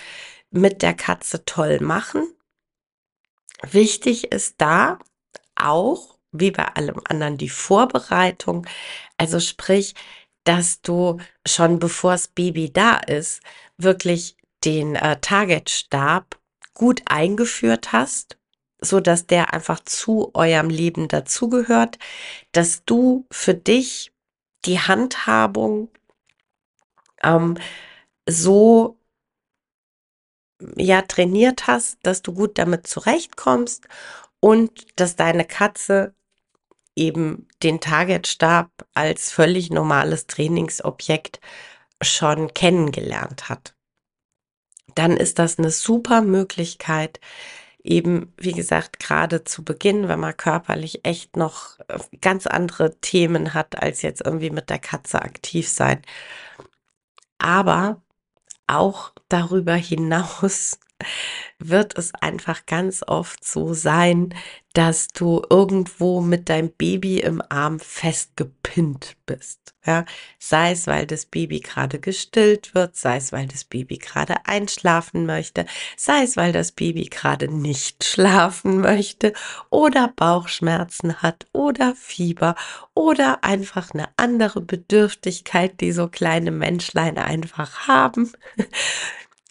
mit 0.52 0.82
der 0.82 0.96
Katze 0.96 1.46
toll 1.46 1.80
machen. 1.80 2.28
Wichtig 3.62 4.32
ist 4.32 4.56
da 4.58 5.00
auch, 5.56 6.19
wie 6.32 6.52
bei 6.52 6.66
allem 6.66 7.02
anderen, 7.06 7.38
die 7.38 7.50
Vorbereitung. 7.50 8.66
Also 9.18 9.40
sprich, 9.40 9.96
dass 10.44 10.82
du 10.82 11.18
schon 11.46 11.80
bevor 11.80 12.14
das 12.14 12.28
Baby 12.28 12.72
da 12.72 12.98
ist, 12.98 13.42
wirklich 13.78 14.38
den 14.64 14.96
äh, 14.96 15.20
Target-Stab 15.20 16.40
gut 16.74 17.02
eingeführt 17.06 17.92
hast, 17.92 18.38
so 18.82 19.00
dass 19.00 19.28
der 19.28 19.54
einfach 19.54 19.82
zu 19.82 20.32
eurem 20.34 20.70
Leben 20.70 21.08
dazugehört, 21.08 21.98
dass 22.52 22.84
du 22.86 23.26
für 23.32 23.54
dich 23.54 24.12
die 24.66 24.80
Handhabung 24.80 25.90
ähm, 27.24 27.58
so 28.28 28.98
ja 30.76 31.02
trainiert 31.02 31.68
hast, 31.68 32.00
dass 32.04 32.22
du 32.22 32.34
gut 32.34 32.58
damit 32.58 32.88
zurechtkommst 32.88 33.88
und 34.40 35.00
dass 35.00 35.16
deine 35.16 35.46
Katze 35.46 36.14
eben 37.00 37.48
den 37.64 37.80
Targetstab 37.80 38.70
als 38.94 39.32
völlig 39.32 39.72
normales 39.72 40.28
Trainingsobjekt 40.28 41.40
schon 42.02 42.54
kennengelernt 42.54 43.50
hat 43.50 43.74
dann 44.96 45.18
ist 45.18 45.40
das 45.40 45.58
eine 45.58 45.72
super 45.72 46.22
Möglichkeit, 46.22 47.20
eben, 47.84 48.34
wie 48.38 48.52
gesagt, 48.52 49.00
gerade 49.00 49.44
zu 49.46 49.64
Beginn, 49.64 50.08
wenn 50.08 50.20
man 50.20 50.36
körperlich 50.36 51.06
echt 51.06 51.38
noch 51.38 51.80
äh, 51.88 52.00
ganz 52.22 52.48
andere 52.48 53.00
Themen 53.00 53.54
hat, 53.54 53.82
als 53.82 54.02
jetzt 54.02 54.22
irgendwie 54.26 54.50
mit 54.50 54.70
der 54.70 54.80
Katze 54.80 55.22
aktiv 55.22 55.70
sein. 55.70 56.02
Aber 57.38 58.02
auch 58.68 59.14
darüber 59.30 59.76
hinaus 59.76 60.80
wird 61.60 61.98
es 61.98 62.14
einfach 62.16 62.66
ganz 62.66 63.04
oft 63.06 63.44
so 63.44 63.74
sein, 63.74 64.34
dass 64.74 65.08
du 65.08 65.42
irgendwo 65.50 66.22
mit 66.22 66.48
deinem 66.48 66.72
Baby 66.72 67.20
im 67.20 67.42
Arm 67.50 67.80
festgepinnt 67.80 69.18
bist. 69.26 69.74
Ja, 69.86 70.06
sei 70.38 70.72
es, 70.74 70.86
weil 70.88 71.08
das 71.08 71.26
Baby 71.26 71.62
gerade 71.62 72.00
gestillt 72.00 72.76
wird, 72.76 72.96
sei 72.96 73.18
es, 73.18 73.32
weil 73.32 73.48
das 73.48 73.64
Baby 73.64 73.98
gerade 73.98 74.46
einschlafen 74.46 75.26
möchte, 75.26 75.66
sei 75.98 76.24
es, 76.24 76.38
weil 76.38 76.52
das 76.52 76.72
Baby 76.72 77.06
gerade 77.06 77.48
nicht 77.48 78.04
schlafen 78.04 78.82
möchte 78.82 79.34
oder 79.70 80.14
Bauchschmerzen 80.16 81.22
hat 81.22 81.48
oder 81.54 81.96
Fieber 81.96 82.56
oder 82.94 83.44
einfach 83.44 83.92
eine 83.94 84.10
andere 84.18 84.62
Bedürftigkeit, 84.62 85.82
die 85.82 85.92
so 85.92 86.08
kleine 86.08 86.52
Menschlein 86.52 87.18
einfach 87.18 87.88
haben. 87.88 88.32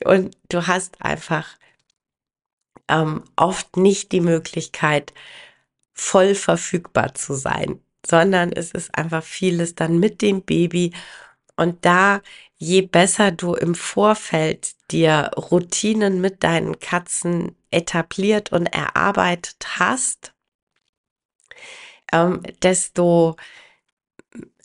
Und 0.04 0.36
du 0.48 0.66
hast 0.66 1.02
einfach 1.02 1.56
ähm, 2.88 3.24
oft 3.36 3.76
nicht 3.76 4.12
die 4.12 4.20
Möglichkeit, 4.20 5.12
voll 5.92 6.34
verfügbar 6.34 7.14
zu 7.14 7.34
sein, 7.34 7.80
sondern 8.06 8.52
es 8.52 8.70
ist 8.72 8.94
einfach 8.94 9.22
vieles 9.22 9.74
dann 9.74 9.98
mit 9.98 10.22
dem 10.22 10.42
Baby. 10.42 10.92
Und 11.56 11.84
da, 11.84 12.22
je 12.56 12.82
besser 12.82 13.32
du 13.32 13.54
im 13.54 13.74
Vorfeld 13.74 14.74
dir 14.90 15.30
Routinen 15.36 16.20
mit 16.20 16.44
deinen 16.44 16.78
Katzen 16.78 17.56
etabliert 17.70 18.52
und 18.52 18.66
erarbeitet 18.66 19.78
hast, 19.78 20.32
ähm, 22.12 22.42
desto, 22.62 23.36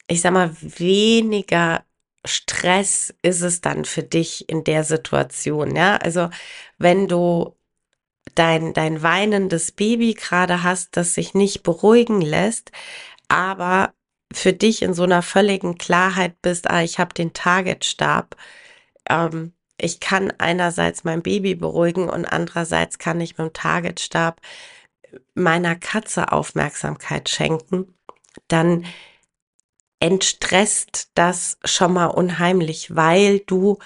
ich 0.07 0.21
sag 0.21 0.33
mal, 0.33 0.55
weniger 0.61 1.83
Stress 2.25 3.13
ist 3.21 3.41
es 3.41 3.61
dann 3.61 3.85
für 3.85 4.03
dich 4.03 4.49
in 4.49 4.63
der 4.63 4.83
Situation, 4.83 5.75
ja? 5.75 5.97
Also, 5.97 6.29
wenn 6.77 7.07
du 7.07 7.55
dein, 8.35 8.73
dein 8.73 9.03
weinendes 9.03 9.71
Baby 9.71 10.13
gerade 10.13 10.63
hast, 10.63 10.97
das 10.97 11.13
sich 11.13 11.33
nicht 11.33 11.63
beruhigen 11.63 12.21
lässt, 12.21 12.71
aber 13.27 13.93
für 14.33 14.53
dich 14.53 14.81
in 14.81 14.93
so 14.93 15.03
einer 15.03 15.21
völligen 15.21 15.77
Klarheit 15.77 16.41
bist, 16.41 16.69
ah, 16.69 16.83
ich 16.83 16.99
habe 16.99 17.13
den 17.13 17.33
Targetstab, 17.33 18.35
ähm, 19.09 19.53
ich 19.77 19.99
kann 19.99 20.31
einerseits 20.37 21.03
mein 21.03 21.21
Baby 21.21 21.55
beruhigen 21.55 22.09
und 22.09 22.25
andererseits 22.25 22.97
kann 22.99 23.19
ich 23.21 23.37
mit 23.37 23.47
dem 23.47 23.53
Targetstab 23.53 24.41
meiner 25.35 25.75
Katze 25.75 26.31
Aufmerksamkeit 26.31 27.29
schenken, 27.29 27.93
dann 28.47 28.85
entstresst 30.03 31.11
das 31.15 31.57
schon 31.63 31.93
mal 31.93 32.07
unheimlich, 32.07 32.93
weil 32.93 33.39
du 33.39 33.79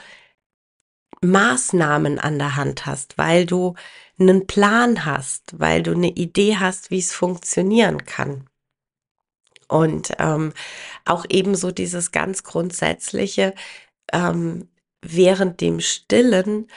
Maßnahmen 1.22 2.18
an 2.18 2.40
der 2.40 2.56
Hand 2.56 2.88
hast, 2.88 3.20
weil 3.20 3.46
du 3.46 3.76
einen 4.18 4.48
Plan 4.48 5.06
hast, 5.06 5.60
weil 5.60 5.84
du 5.84 5.92
eine 5.92 6.10
Idee 6.10 6.58
hast, 6.58 6.90
wie 6.90 6.98
es 6.98 7.14
funktionieren 7.14 8.06
kann. 8.06 8.50
Und 9.68 10.14
ähm, 10.18 10.54
auch 11.06 11.24
ebenso 11.30 11.70
dieses 11.70 12.12
ganz 12.12 12.42
grundsätzliche, 12.42 13.54
ähm, 14.12 14.70
während 15.04 15.62
dem 15.62 15.82
Stillen 15.82 16.68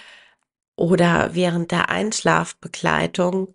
oder 0.77 1.35
während 1.35 1.71
der 1.71 1.89
Einschlafbegleitung 1.89 3.55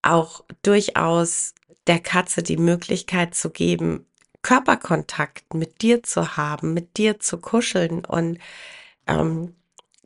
auch 0.00 0.42
durchaus 0.62 1.54
der 1.86 1.98
Katze 1.98 2.42
die 2.42 2.56
Möglichkeit 2.56 3.34
zu 3.34 3.50
geben, 3.50 4.06
Körperkontakt 4.46 5.54
mit 5.54 5.82
dir 5.82 6.04
zu 6.04 6.36
haben, 6.36 6.72
mit 6.72 6.98
dir 6.98 7.18
zu 7.18 7.38
kuscheln 7.38 8.04
und 8.04 8.38
ähm, 9.08 9.56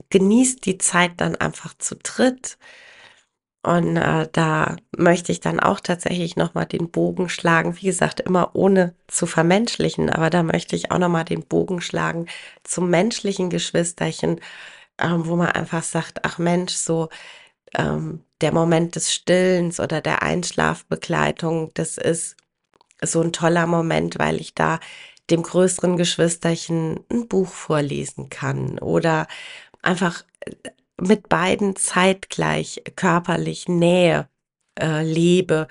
genießt 0.08 0.64
die 0.64 0.78
Zeit 0.78 1.12
dann 1.18 1.36
einfach 1.36 1.74
zu 1.76 1.96
dritt. 1.96 2.56
Und 3.62 3.98
äh, 3.98 4.28
da 4.32 4.76
möchte 4.96 5.30
ich 5.30 5.40
dann 5.40 5.60
auch 5.60 5.80
tatsächlich 5.80 6.36
nochmal 6.36 6.64
den 6.64 6.90
Bogen 6.90 7.28
schlagen. 7.28 7.76
Wie 7.76 7.84
gesagt, 7.84 8.20
immer 8.20 8.56
ohne 8.56 8.94
zu 9.08 9.26
vermenschlichen, 9.26 10.08
aber 10.08 10.30
da 10.30 10.42
möchte 10.42 10.74
ich 10.74 10.90
auch 10.90 10.98
nochmal 10.98 11.26
den 11.26 11.44
Bogen 11.44 11.82
schlagen 11.82 12.24
zum 12.64 12.88
menschlichen 12.88 13.50
Geschwisterchen, 13.50 14.40
ähm, 14.98 15.26
wo 15.26 15.36
man 15.36 15.48
einfach 15.48 15.82
sagt, 15.82 16.24
ach 16.24 16.38
Mensch, 16.38 16.72
so 16.72 17.10
ähm, 17.74 18.24
der 18.40 18.52
Moment 18.54 18.96
des 18.96 19.12
Stillens 19.12 19.80
oder 19.80 20.00
der 20.00 20.22
Einschlafbegleitung, 20.22 21.72
das 21.74 21.98
ist 21.98 22.38
so 23.02 23.20
ein 23.20 23.32
toller 23.32 23.66
Moment, 23.66 24.18
weil 24.18 24.40
ich 24.40 24.54
da 24.54 24.80
dem 25.30 25.42
größeren 25.42 25.96
Geschwisterchen 25.96 27.00
ein 27.10 27.28
Buch 27.28 27.48
vorlesen 27.48 28.28
kann 28.30 28.78
oder 28.78 29.26
einfach 29.82 30.24
äh, 30.40 30.70
mit 31.00 31.28
beiden 31.28 31.76
zeitgleich 31.76 32.82
körperlich 32.96 33.68
Nähe 33.68 34.28
äh, 34.78 35.02
lebe 35.02 35.66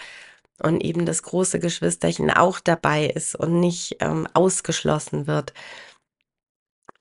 und 0.62 0.82
eben 0.82 1.06
das 1.06 1.24
große 1.24 1.60
Geschwisterchen 1.60 2.32
auch 2.32 2.60
dabei 2.60 3.06
ist 3.06 3.36
und 3.36 3.60
nicht 3.60 3.98
ähm, 4.00 4.28
ausgeschlossen 4.34 5.28
wird. 5.28 5.54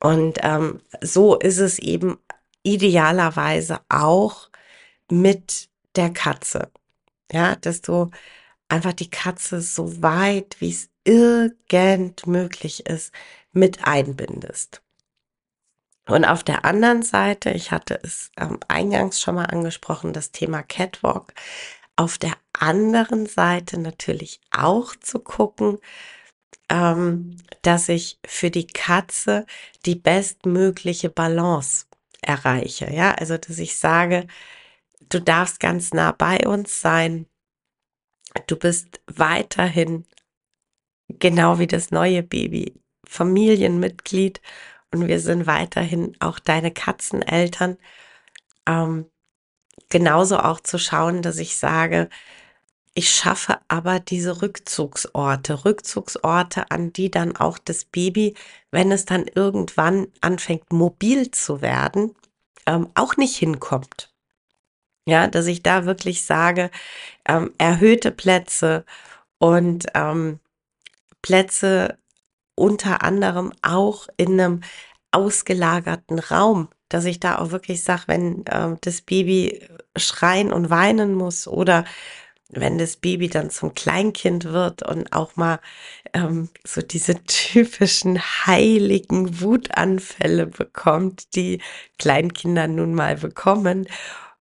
Und 0.01 0.39
ähm, 0.43 0.81
so 1.01 1.37
ist 1.37 1.59
es 1.59 1.79
eben 1.79 2.19
idealerweise 2.63 3.81
auch 3.89 4.49
mit 5.11 5.69
der 5.97 6.11
Katze. 6.11 6.71
Ja, 7.33 7.57
dass 7.57 7.81
du 7.81 8.11
einfach 8.69 8.93
die 8.93 9.11
Katze 9.11 9.61
so 9.61 10.03
weit, 10.03 10.57
wie 10.61 10.71
es 10.71 10.91
irgend 11.05 12.27
möglich 12.27 12.87
ist, 12.87 13.13
mit 13.53 13.87
einbindest. 13.87 14.83
Und 16.07 16.25
auf 16.25 16.43
der 16.43 16.65
anderen 16.65 17.03
Seite, 17.03 17.51
ich 17.51 17.71
hatte 17.71 18.01
es 18.03 18.31
ähm, 18.39 18.59
eingangs 18.69 19.21
schon 19.21 19.35
mal 19.35 19.45
angesprochen, 19.45 20.13
das 20.13 20.33
Thema 20.33 20.63
Catwalk. 20.63 21.35
Auf 21.97 22.17
der 22.17 22.33
anderen 22.55 23.27
Seite 23.27 23.79
natürlich 23.79 24.41
auch 24.51 24.97
zu 24.97 25.19
gucken, 25.19 25.79
ähm, 26.71 27.37
dass 27.63 27.89
ich 27.89 28.19
für 28.27 28.51
die 28.51 28.67
Katze 28.67 29.47
die 29.85 29.97
bestmögliche 29.97 31.11
Balance 31.11 31.87
erreiche. 32.23 32.91
Ja, 32.91 33.15
also 33.15 33.37
dass 33.37 33.59
ich 33.59 33.79
sage, 33.79 34.27
du 35.09 35.21
darfst 35.21 35.61
ganz 35.61 35.93
nah 35.93 36.13
bei 36.13 36.47
uns 36.47 36.81
sein. 36.81 37.27
Du 38.47 38.57
bist 38.57 39.01
weiterhin 39.07 40.07
genau 41.09 41.59
wie 41.59 41.67
das 41.67 41.91
neue 41.91 42.23
Baby, 42.23 42.81
Familienmitglied 43.07 44.41
und 44.93 45.09
wir 45.09 45.21
sind 45.21 45.47
weiterhin 45.47 46.17
auch 46.21 46.39
deine 46.39 46.71
Katzeneltern. 46.71 47.79
Ähm, 48.67 49.07
genauso 49.89 50.39
auch 50.39 50.61
zu 50.61 50.79
schauen, 50.79 51.23
dass 51.23 51.39
ich 51.39 51.57
sage, 51.57 52.09
ich 52.95 53.11
schaffe 53.11 53.61
aber 53.69 54.01
diese 54.01 54.43
Rückzugsorte, 54.43 55.65
Rückzugsorte, 55.65 56.71
an 56.71 56.93
die 56.93 57.11
dann 57.11 57.37
auch 57.37 57.59
das 57.59 57.85
Baby, 57.85 58.35
wenn 58.71 58.91
es 58.91 59.05
dann 59.05 59.27
irgendwann 59.33 60.09
anfängt, 60.21 60.73
mobil 60.73 61.31
zu 61.31 61.63
werden, 61.63 62.15
ähm, 62.67 62.89
auch 62.95 63.17
nicht 63.17 63.37
hinkommt. 63.37 64.13
Ja, 65.09 65.27
dass 65.27 65.47
ich 65.47 65.63
da 65.63 65.87
wirklich 65.87 66.27
sage, 66.27 66.71
ähm, 67.27 67.51
erhöhte 67.57 68.11
Plätze 68.13 68.85
und 69.39 69.87
ähm, 69.95 70.39
Plätze 71.23 71.97
unter 72.57 73.03
anderem 73.03 73.55
auch 73.63 74.09
in 74.19 74.39
einem 74.39 74.61
ausgelagerten 75.13 76.19
Raum, 76.19 76.69
dass 76.91 77.07
ich 77.07 77.21
da 77.21 77.39
auch 77.39 77.53
wirklich 77.53 77.85
sage, 77.85 78.03
wenn 78.09 78.45
äh, 78.49 78.77
das 78.83 79.01
Baby 79.01 79.67
schreien 79.97 80.53
und 80.53 80.69
weinen 80.69 81.15
muss 81.15 81.49
oder 81.49 81.87
wenn 82.51 82.77
das 82.77 82.97
Baby 82.97 83.29
dann 83.29 83.49
zum 83.51 83.73
Kleinkind 83.75 84.45
wird 84.45 84.83
und 84.83 85.15
auch 85.15 85.37
mal 85.37 85.59
ähm, 86.13 86.51
so 86.67 86.83
diese 86.83 87.25
typischen 87.25 88.19
heiligen 88.47 89.41
Wutanfälle 89.41 90.47
bekommt, 90.47 91.35
die 91.35 91.63
Kleinkinder 91.99 92.69
nun 92.69 92.95
mal 92.95 93.17
bekommen 93.17 93.89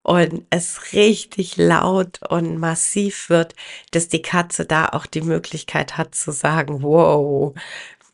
und 0.07 0.45
es 0.51 0.93
richtig 0.93 1.57
laut 1.57 2.21
und 2.29 2.57
massiv 2.57 3.29
wird, 3.29 3.55
dass 3.91 4.07
die 4.07 4.21
Katze 4.21 4.65
da 4.65 4.87
auch 4.87 5.05
die 5.05 5.19
Möglichkeit 5.19 5.97
hat 5.97 6.15
zu 6.15 6.31
sagen, 6.31 6.81
wow, 6.81 7.53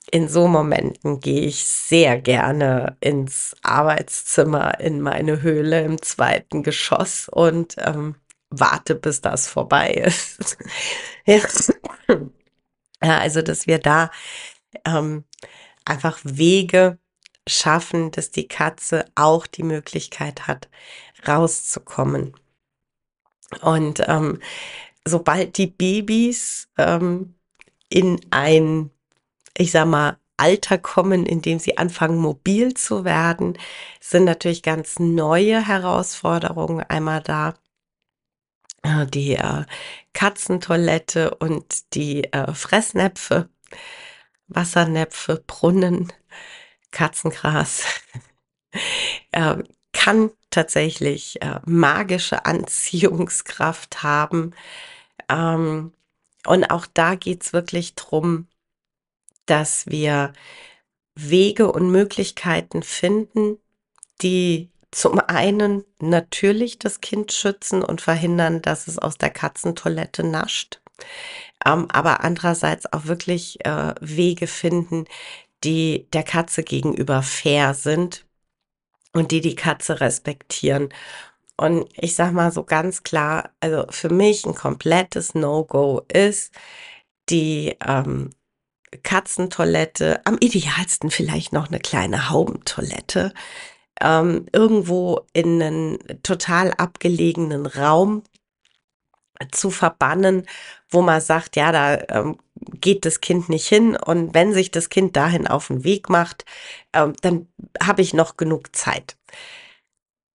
in 0.09 0.27
so 0.27 0.47
Momenten 0.47 1.19
gehe 1.19 1.41
ich 1.41 1.67
sehr 1.67 2.19
gerne 2.19 2.97
ins 2.99 3.55
Arbeitszimmer, 3.61 4.79
in 4.79 5.01
meine 5.01 5.43
Höhle 5.43 5.83
im 5.83 6.01
zweiten 6.01 6.63
Geschoss 6.63 7.29
und 7.29 7.75
ähm, 7.77 8.15
warte, 8.49 8.95
bis 8.95 9.21
das 9.21 9.47
vorbei 9.47 9.91
ist. 9.91 10.57
ja. 11.25 11.41
also, 13.01 13.43
dass 13.43 13.67
wir 13.67 13.77
da 13.77 14.09
ähm, 14.83 15.25
einfach 15.85 16.17
Wege 16.23 16.97
schaffen, 17.47 18.11
dass 18.11 18.31
die 18.31 18.47
Katze 18.47 19.05
auch 19.15 19.47
die 19.47 19.63
Möglichkeit 19.63 20.47
hat, 20.47 20.69
rauszukommen. 21.27 22.33
Und 23.61 24.03
ähm, 24.07 24.39
sobald 25.05 25.57
die 25.57 25.67
Babys 25.67 26.69
ähm, 26.77 27.35
in 27.89 28.19
ein, 28.31 28.89
ich 29.57 29.71
sag 29.71 29.87
mal, 29.87 30.17
Alter 30.37 30.77
kommen, 30.79 31.25
in 31.25 31.41
dem 31.41 31.59
sie 31.59 31.77
anfangen, 31.77 32.17
mobil 32.17 32.73
zu 32.73 33.05
werden, 33.05 33.57
sind 33.99 34.25
natürlich 34.25 34.63
ganz 34.63 34.99
neue 34.99 35.65
Herausforderungen 35.65 36.83
einmal 36.89 37.21
da. 37.21 37.53
Äh, 38.83 39.05
die 39.07 39.35
äh, 39.35 39.65
Katzentoilette 40.13 41.35
und 41.35 41.93
die 41.95 42.25
äh, 42.33 42.53
Fressnäpfe, 42.53 43.49
Wassernäpfe, 44.47 45.43
Brunnen, 45.47 46.11
Katzengras, 46.91 47.85
äh, 49.31 49.57
kann 49.93 50.31
tatsächlich 50.49 51.41
äh, 51.41 51.59
magische 51.65 52.45
Anziehungskraft 52.45 54.03
haben. 54.03 54.53
Ähm, 55.29 55.93
und 56.45 56.65
auch 56.65 56.85
da 56.93 57.15
geht's 57.15 57.53
wirklich 57.53 57.95
drum, 57.95 58.47
dass 59.45 59.87
wir 59.87 60.33
Wege 61.15 61.71
und 61.71 61.91
Möglichkeiten 61.91 62.83
finden, 62.83 63.57
die 64.21 64.69
zum 64.91 65.19
einen 65.19 65.83
natürlich 65.99 66.79
das 66.79 67.01
Kind 67.01 67.31
schützen 67.31 67.83
und 67.83 68.01
verhindern, 68.01 68.61
dass 68.61 68.87
es 68.87 68.99
aus 68.99 69.17
der 69.17 69.29
Katzentoilette 69.31 70.23
nascht, 70.23 70.81
ähm, 71.65 71.89
aber 71.91 72.23
andererseits 72.23 72.91
auch 72.93 73.05
wirklich 73.05 73.65
äh, 73.65 73.95
Wege 74.01 74.47
finden, 74.47 75.05
die 75.63 76.07
der 76.13 76.23
Katze 76.23 76.63
gegenüber 76.63 77.23
fair 77.23 77.73
sind 77.73 78.25
und 79.13 79.31
die 79.31 79.41
die 79.41 79.55
Katze 79.55 80.01
respektieren. 80.01 80.89
Und 81.57 81.87
ich 81.95 82.15
sag 82.15 82.33
mal 82.33 82.51
so 82.51 82.63
ganz 82.63 83.03
klar, 83.03 83.51
also 83.59 83.85
für 83.89 84.09
mich 84.09 84.45
ein 84.45 84.55
komplettes 84.55 85.35
No-Go 85.35 86.01
ist 86.11 86.51
die 87.29 87.77
ähm, 87.85 88.31
Katzentoilette, 89.03 90.25
am 90.25 90.37
idealsten 90.39 91.09
vielleicht 91.11 91.53
noch 91.53 91.67
eine 91.67 91.79
kleine 91.79 92.29
Haubentoilette, 92.29 93.33
ähm, 94.01 94.47
irgendwo 94.51 95.21
in 95.33 95.61
einen 95.61 95.99
total 96.23 96.73
abgelegenen 96.73 97.65
Raum 97.65 98.23
zu 99.51 99.71
verbannen, 99.71 100.45
wo 100.89 101.01
man 101.01 101.21
sagt, 101.21 101.55
ja, 101.55 101.71
da 101.71 101.99
ähm, 102.09 102.37
geht 102.65 103.05
das 103.05 103.21
Kind 103.21 103.49
nicht 103.49 103.67
hin 103.67 103.95
und 103.95 104.33
wenn 104.33 104.53
sich 104.53 104.71
das 104.71 104.89
Kind 104.89 105.15
dahin 105.15 105.47
auf 105.47 105.67
den 105.67 105.83
Weg 105.83 106.09
macht, 106.09 106.45
ähm, 106.93 107.13
dann 107.21 107.47
habe 107.81 108.01
ich 108.01 108.13
noch 108.13 108.37
genug 108.37 108.75
Zeit. 108.75 109.17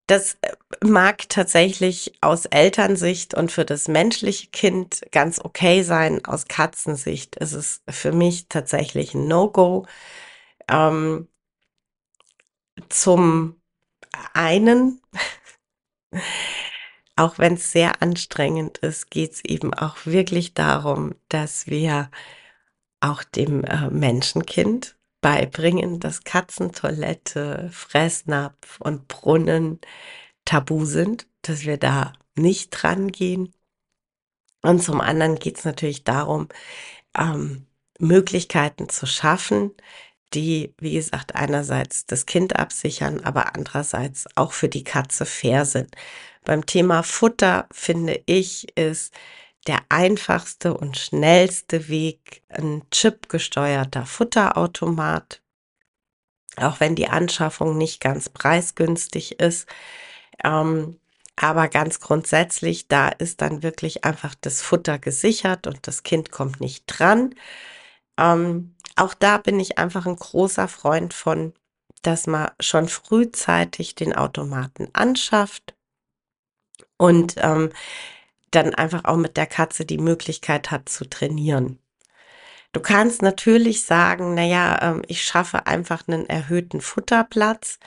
Das 0.09 0.39
äh, 0.41 0.53
mag 0.83 1.29
tatsächlich 1.29 2.14
aus 2.22 2.47
Elternsicht 2.47 3.35
und 3.35 3.53
für 3.53 3.64
das 3.64 3.89
menschliche 3.89 4.49
Kind 4.49 5.03
ganz 5.12 5.39
okay 5.39 5.83
sein. 5.83 6.24
Aus 6.24 6.47
Katzensicht 6.49 7.37
ist 7.37 7.53
es 7.53 7.83
für 7.89 8.12
mich 8.12 8.49
tatsächlich 8.49 9.14
ein 9.14 9.29
No-Go. 9.29 9.87
Ähm, 10.68 11.29
zum 12.89 13.61
einen, 14.35 15.01
auch 17.18 17.38
wenn 17.38 17.54
es 17.54 17.72
sehr 17.72 18.02
anstrengend 18.02 18.78
ist, 18.78 19.10
geht 19.10 19.32
es 19.32 19.44
eben 19.44 19.74
auch 19.74 19.96
wirklich 20.04 20.54
darum, 20.54 21.14
dass 21.28 21.66
wir 21.66 22.10
auch 23.00 23.24
dem 23.24 23.64
äh, 23.64 23.90
Menschenkind 23.90 24.96
beibringen, 25.20 26.00
dass 26.00 26.24
Katzentoilette, 26.24 27.70
Fressnapf 27.72 28.80
und 28.80 29.08
Brunnen 29.08 29.80
tabu 30.44 30.84
sind, 30.84 31.26
dass 31.42 31.64
wir 31.64 31.76
da 31.76 32.12
nicht 32.36 32.70
dran 32.70 33.10
gehen. 33.10 33.52
Und 34.62 34.82
zum 34.82 35.00
anderen 35.00 35.36
geht 35.36 35.58
es 35.58 35.64
natürlich 35.64 36.04
darum, 36.04 36.48
ähm, 37.16 37.66
Möglichkeiten 37.98 38.88
zu 38.88 39.06
schaffen, 39.06 39.72
die, 40.35 40.74
wie 40.79 40.95
gesagt, 40.95 41.35
einerseits 41.35 42.07
das 42.07 42.26
Kind 42.26 42.57
absichern, 42.57 43.20
aber 43.20 43.55
andererseits 43.55 44.26
auch 44.37 44.53
für 44.53 44.68
die 44.68 44.85
Katze 44.85 45.26
fair 45.26 45.64
sind. 45.64 45.95
Beim 46.45 46.66
Thema 46.66 47.03
Futter 47.03 47.66
finde 47.72 48.22
ich, 48.26 48.76
ist 48.76 49.12
der 49.66 49.81
einfachste 49.89 50.74
und 50.74 50.97
schnellste 50.97 51.89
Weg 51.89 52.43
ein 52.49 52.83
chipgesteuerter 52.91 54.07
Futterautomat. 54.07 55.43
Auch 56.57 56.81
wenn 56.81 56.95
die 56.95 57.09
Anschaffung 57.09 57.76
nicht 57.76 58.01
ganz 58.01 58.29
preisgünstig 58.29 59.41
ist. 59.41 59.68
Ähm, 60.43 60.99
aber 61.37 61.68
ganz 61.68 62.01
grundsätzlich, 62.01 62.89
da 62.89 63.09
ist 63.09 63.43
dann 63.43 63.62
wirklich 63.62 64.05
einfach 64.05 64.35
das 64.41 64.61
Futter 64.61 64.99
gesichert 64.99 65.66
und 65.66 65.87
das 65.87 66.03
Kind 66.03 66.33
kommt 66.33 66.61
nicht 66.61 66.85
dran. 66.87 67.35
Ähm, 68.18 68.74
auch 68.99 69.14
da 69.14 69.38
bin 69.38 69.61
ich 69.61 69.78
einfach 69.78 70.07
ein 70.07 70.16
großer 70.16 70.68
Freund 70.68 71.14
von, 71.14 71.55
dass 72.03 72.26
man 72.26 72.51
schon 72.61 72.88
frühzeitig 72.88 73.94
den 73.94 74.14
Automaten 74.14 74.88
anschafft 74.92 75.74
und 76.96 77.34
ähm, 77.38 77.70
dann 78.51 78.74
einfach 78.74 79.05
auch 79.05 79.16
mit 79.16 79.36
der 79.36 79.46
Katze 79.46 79.84
die 79.84 79.99
Möglichkeit 79.99 80.70
hat 80.70 80.88
zu 80.88 81.09
trainieren. 81.09 81.78
Du 82.72 82.80
kannst 82.80 83.22
natürlich 83.22 83.84
sagen, 83.84 84.34
naja, 84.34 84.78
ähm, 84.82 85.03
ich 85.07 85.22
schaffe 85.24 85.66
einfach 85.66 86.07
einen 86.07 86.26
erhöhten 86.26 86.80
Futterplatz. 86.80 87.78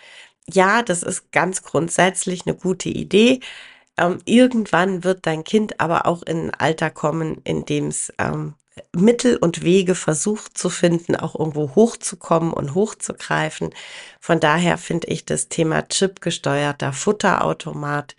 Ja, 0.51 0.81
das 0.81 1.03
ist 1.03 1.31
ganz 1.31 1.63
grundsätzlich 1.63 2.45
eine 2.45 2.55
gute 2.55 2.89
Idee. 2.89 3.41
Ähm, 3.97 4.19
irgendwann 4.25 5.03
wird 5.03 5.25
dein 5.27 5.43
Kind 5.43 5.79
aber 5.79 6.07
auch 6.07 6.23
in 6.23 6.47
ein 6.47 6.53
Alter 6.55 6.89
kommen, 6.89 7.41
in 7.43 7.65
dem 7.65 7.87
es 7.87 8.11
ähm, 8.17 8.55
Mittel 8.95 9.37
und 9.37 9.63
Wege 9.63 9.95
versucht 9.95 10.57
zu 10.57 10.69
finden, 10.69 11.15
auch 11.15 11.35
irgendwo 11.37 11.75
hochzukommen 11.75 12.53
und 12.53 12.75
hochzugreifen. 12.75 13.73
Von 14.19 14.39
daher 14.39 14.77
finde 14.77 15.07
ich 15.07 15.25
das 15.25 15.49
Thema 15.49 15.87
chipgesteuerter 15.87 16.93
Futterautomat 16.93 18.15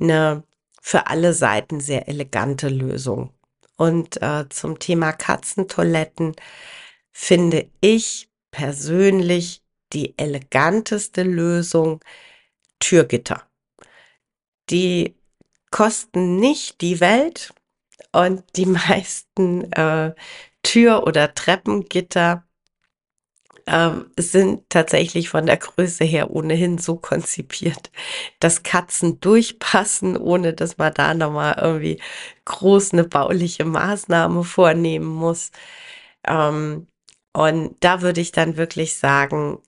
eine 0.00 0.42
für 0.80 1.06
alle 1.06 1.32
Seiten 1.32 1.80
sehr 1.80 2.08
elegante 2.08 2.68
Lösung. 2.68 3.32
Und 3.76 4.20
äh, 4.22 4.46
zum 4.50 4.78
Thema 4.78 5.12
Katzentoiletten 5.12 6.36
finde 7.10 7.70
ich 7.80 8.28
persönlich 8.50 9.62
die 9.92 10.16
eleganteste 10.18 11.22
Lösung 11.22 12.00
Türgitter. 12.80 13.42
Die 14.70 15.16
kosten 15.70 16.36
nicht 16.36 16.80
die 16.82 17.00
Welt 17.00 17.54
und 18.14 18.44
die 18.56 18.66
meisten 18.88 19.72
äh, 19.72 20.14
Tür- 20.62 21.06
oder 21.06 21.34
Treppengitter 21.34 22.44
ähm, 23.66 24.10
sind 24.18 24.68
tatsächlich 24.68 25.28
von 25.30 25.46
der 25.46 25.56
Größe 25.56 26.04
her 26.04 26.30
ohnehin 26.30 26.78
so 26.78 26.96
konzipiert, 26.96 27.90
dass 28.40 28.62
Katzen 28.62 29.20
durchpassen, 29.20 30.16
ohne 30.16 30.52
dass 30.54 30.78
man 30.78 30.92
da 30.94 31.14
nochmal 31.14 31.58
irgendwie 31.60 32.00
groß 32.44 32.92
eine 32.92 33.04
bauliche 33.04 33.64
Maßnahme 33.64 34.44
vornehmen 34.44 35.06
muss. 35.06 35.50
Ähm, 36.26 36.88
und 37.32 37.76
da 37.80 38.02
würde 38.02 38.20
ich 38.20 38.32
dann 38.32 38.56
wirklich 38.56 38.96
sagen, 38.96 39.58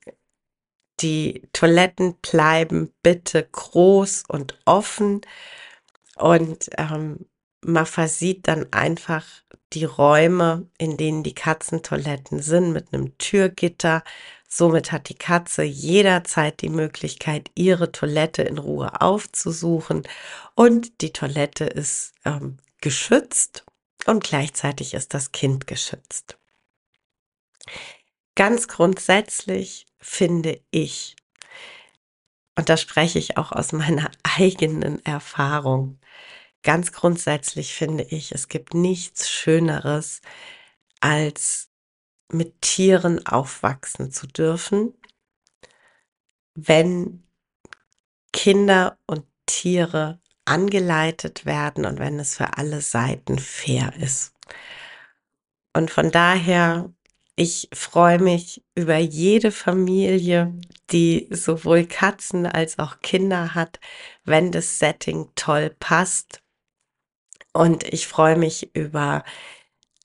die 1.00 1.42
Toiletten 1.52 2.16
bleiben 2.20 2.92
bitte 3.02 3.46
groß 3.50 4.24
und 4.28 4.58
offen 4.64 5.20
und 6.16 6.70
ähm, 6.78 7.26
man 7.66 7.86
versieht 7.86 8.46
dann 8.48 8.72
einfach 8.72 9.24
die 9.72 9.84
Räume, 9.84 10.68
in 10.78 10.96
denen 10.96 11.22
die 11.22 11.34
Katzentoiletten 11.34 12.40
sind, 12.40 12.72
mit 12.72 12.92
einem 12.92 13.18
Türgitter. 13.18 14.04
Somit 14.48 14.92
hat 14.92 15.08
die 15.08 15.16
Katze 15.16 15.64
jederzeit 15.64 16.62
die 16.62 16.68
Möglichkeit, 16.68 17.50
ihre 17.56 17.90
Toilette 17.90 18.42
in 18.42 18.58
Ruhe 18.58 19.00
aufzusuchen 19.00 20.04
und 20.54 21.00
die 21.00 21.12
Toilette 21.12 21.64
ist 21.64 22.14
ähm, 22.24 22.58
geschützt 22.80 23.64
und 24.06 24.22
gleichzeitig 24.22 24.94
ist 24.94 25.12
das 25.14 25.32
Kind 25.32 25.66
geschützt. 25.66 26.38
Ganz 28.36 28.68
grundsätzlich 28.68 29.86
finde 29.98 30.60
ich, 30.70 31.16
und 32.54 32.68
da 32.68 32.76
spreche 32.76 33.18
ich 33.18 33.36
auch 33.36 33.50
aus 33.50 33.72
meiner 33.72 34.10
eigenen 34.38 35.04
Erfahrung, 35.04 35.98
ganz 36.66 36.90
grundsätzlich 36.90 37.74
finde 37.74 38.02
ich, 38.02 38.32
es 38.32 38.48
gibt 38.48 38.74
nichts 38.74 39.30
Schöneres, 39.30 40.20
als 41.00 41.70
mit 42.32 42.60
Tieren 42.60 43.24
aufwachsen 43.24 44.10
zu 44.10 44.26
dürfen, 44.26 44.92
wenn 46.56 47.22
Kinder 48.32 48.98
und 49.06 49.24
Tiere 49.46 50.20
angeleitet 50.44 51.46
werden 51.46 51.84
und 51.84 52.00
wenn 52.00 52.18
es 52.18 52.36
für 52.36 52.58
alle 52.58 52.80
Seiten 52.80 53.38
fair 53.38 53.92
ist. 54.00 54.34
Und 55.72 55.92
von 55.92 56.10
daher, 56.10 56.92
ich 57.36 57.68
freue 57.72 58.18
mich 58.18 58.64
über 58.74 58.96
jede 58.96 59.52
Familie, 59.52 60.52
die 60.90 61.28
sowohl 61.30 61.86
Katzen 61.86 62.44
als 62.44 62.80
auch 62.80 62.98
Kinder 63.02 63.54
hat, 63.54 63.78
wenn 64.24 64.50
das 64.50 64.80
Setting 64.80 65.30
toll 65.36 65.70
passt 65.78 66.42
und 67.56 67.84
ich 67.84 68.06
freue 68.06 68.36
mich 68.36 68.74
über 68.74 69.24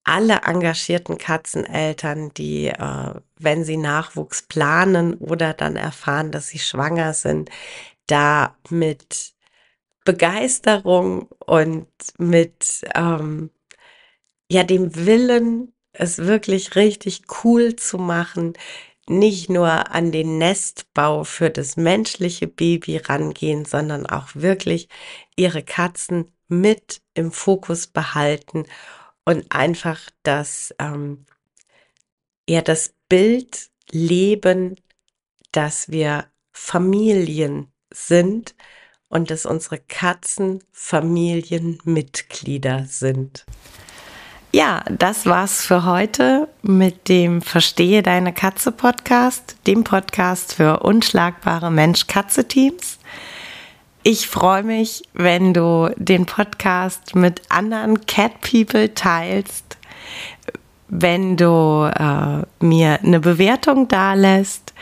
alle 0.03 0.41
engagierten 0.45 1.17
Katzeneltern, 1.17 2.33
die, 2.33 2.67
äh, 2.67 3.13
wenn 3.37 3.63
sie 3.63 3.77
Nachwuchs 3.77 4.41
planen 4.41 5.15
oder 5.15 5.53
dann 5.53 5.75
erfahren, 5.75 6.31
dass 6.31 6.47
sie 6.47 6.59
schwanger 6.59 7.13
sind, 7.13 7.49
da 8.07 8.55
mit 8.69 9.33
Begeisterung 10.03 11.27
und 11.45 11.87
mit 12.17 12.81
ähm, 12.95 13.51
ja 14.49 14.63
dem 14.63 14.95
Willen, 14.95 15.73
es 15.93 16.19
wirklich 16.19 16.75
richtig 16.75 17.23
cool 17.43 17.75
zu 17.75 17.97
machen, 17.97 18.53
nicht 19.07 19.49
nur 19.49 19.91
an 19.93 20.11
den 20.11 20.37
Nestbau 20.37 21.23
für 21.23 21.49
das 21.49 21.77
menschliche 21.77 22.47
Baby 22.47 22.97
rangehen, 22.97 23.65
sondern 23.65 24.05
auch 24.05 24.29
wirklich 24.33 24.87
ihre 25.35 25.63
Katzen 25.63 26.31
mit 26.51 27.01
im 27.13 27.31
Fokus 27.31 27.87
behalten 27.87 28.65
und 29.25 29.45
einfach 29.49 29.99
das, 30.23 30.73
ähm, 30.79 31.25
ja, 32.47 32.61
das 32.61 32.93
Bild 33.09 33.69
leben, 33.91 34.75
dass 35.51 35.89
wir 35.89 36.27
Familien 36.51 37.71
sind 37.93 38.55
und 39.07 39.31
dass 39.31 39.45
unsere 39.45 39.79
Katzen 39.79 40.63
Familienmitglieder 40.71 42.85
sind. 42.85 43.45
Ja, 44.53 44.83
das 44.89 45.25
war's 45.25 45.65
für 45.65 45.85
heute 45.85 46.49
mit 46.61 47.07
dem 47.07 47.41
Verstehe 47.41 48.03
deine 48.03 48.33
Katze 48.33 48.73
Podcast, 48.73 49.55
dem 49.65 49.85
Podcast 49.85 50.55
für 50.55 50.81
unschlagbare 50.81 51.71
Mensch-Katze-Teams. 51.71 52.99
Ich 54.03 54.27
freue 54.27 54.63
mich, 54.63 55.03
wenn 55.13 55.53
du 55.53 55.93
den 55.95 56.25
Podcast 56.25 57.13
mit 57.13 57.43
anderen 57.49 58.03
Cat 58.07 58.41
People 58.41 58.95
teilst, 58.95 59.77
wenn 60.87 61.37
du 61.37 61.87
äh, 61.93 62.65
mir 62.65 62.99
eine 63.03 63.19
Bewertung 63.19 63.87
dalässt 63.87 64.73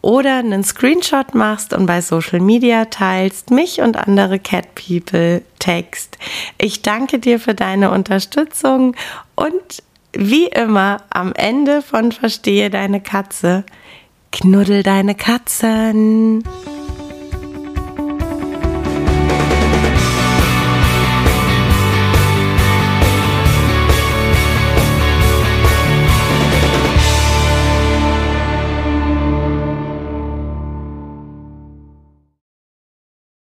oder 0.00 0.38
einen 0.38 0.64
Screenshot 0.64 1.34
machst 1.34 1.74
und 1.74 1.84
bei 1.84 2.00
Social 2.00 2.40
Media 2.40 2.86
teilst, 2.86 3.50
mich 3.50 3.82
und 3.82 3.98
andere 3.98 4.38
Cat 4.38 4.74
People 4.74 5.42
text. 5.58 6.16
Ich 6.56 6.80
danke 6.80 7.18
dir 7.18 7.38
für 7.38 7.54
deine 7.54 7.90
Unterstützung 7.90 8.96
und 9.34 9.82
wie 10.14 10.46
immer 10.46 11.02
am 11.10 11.34
Ende 11.34 11.82
von 11.82 12.10
Verstehe 12.10 12.70
deine 12.70 13.02
Katze, 13.02 13.64
knuddel 14.32 14.82
deine 14.82 15.14
Katzen. 15.14 16.42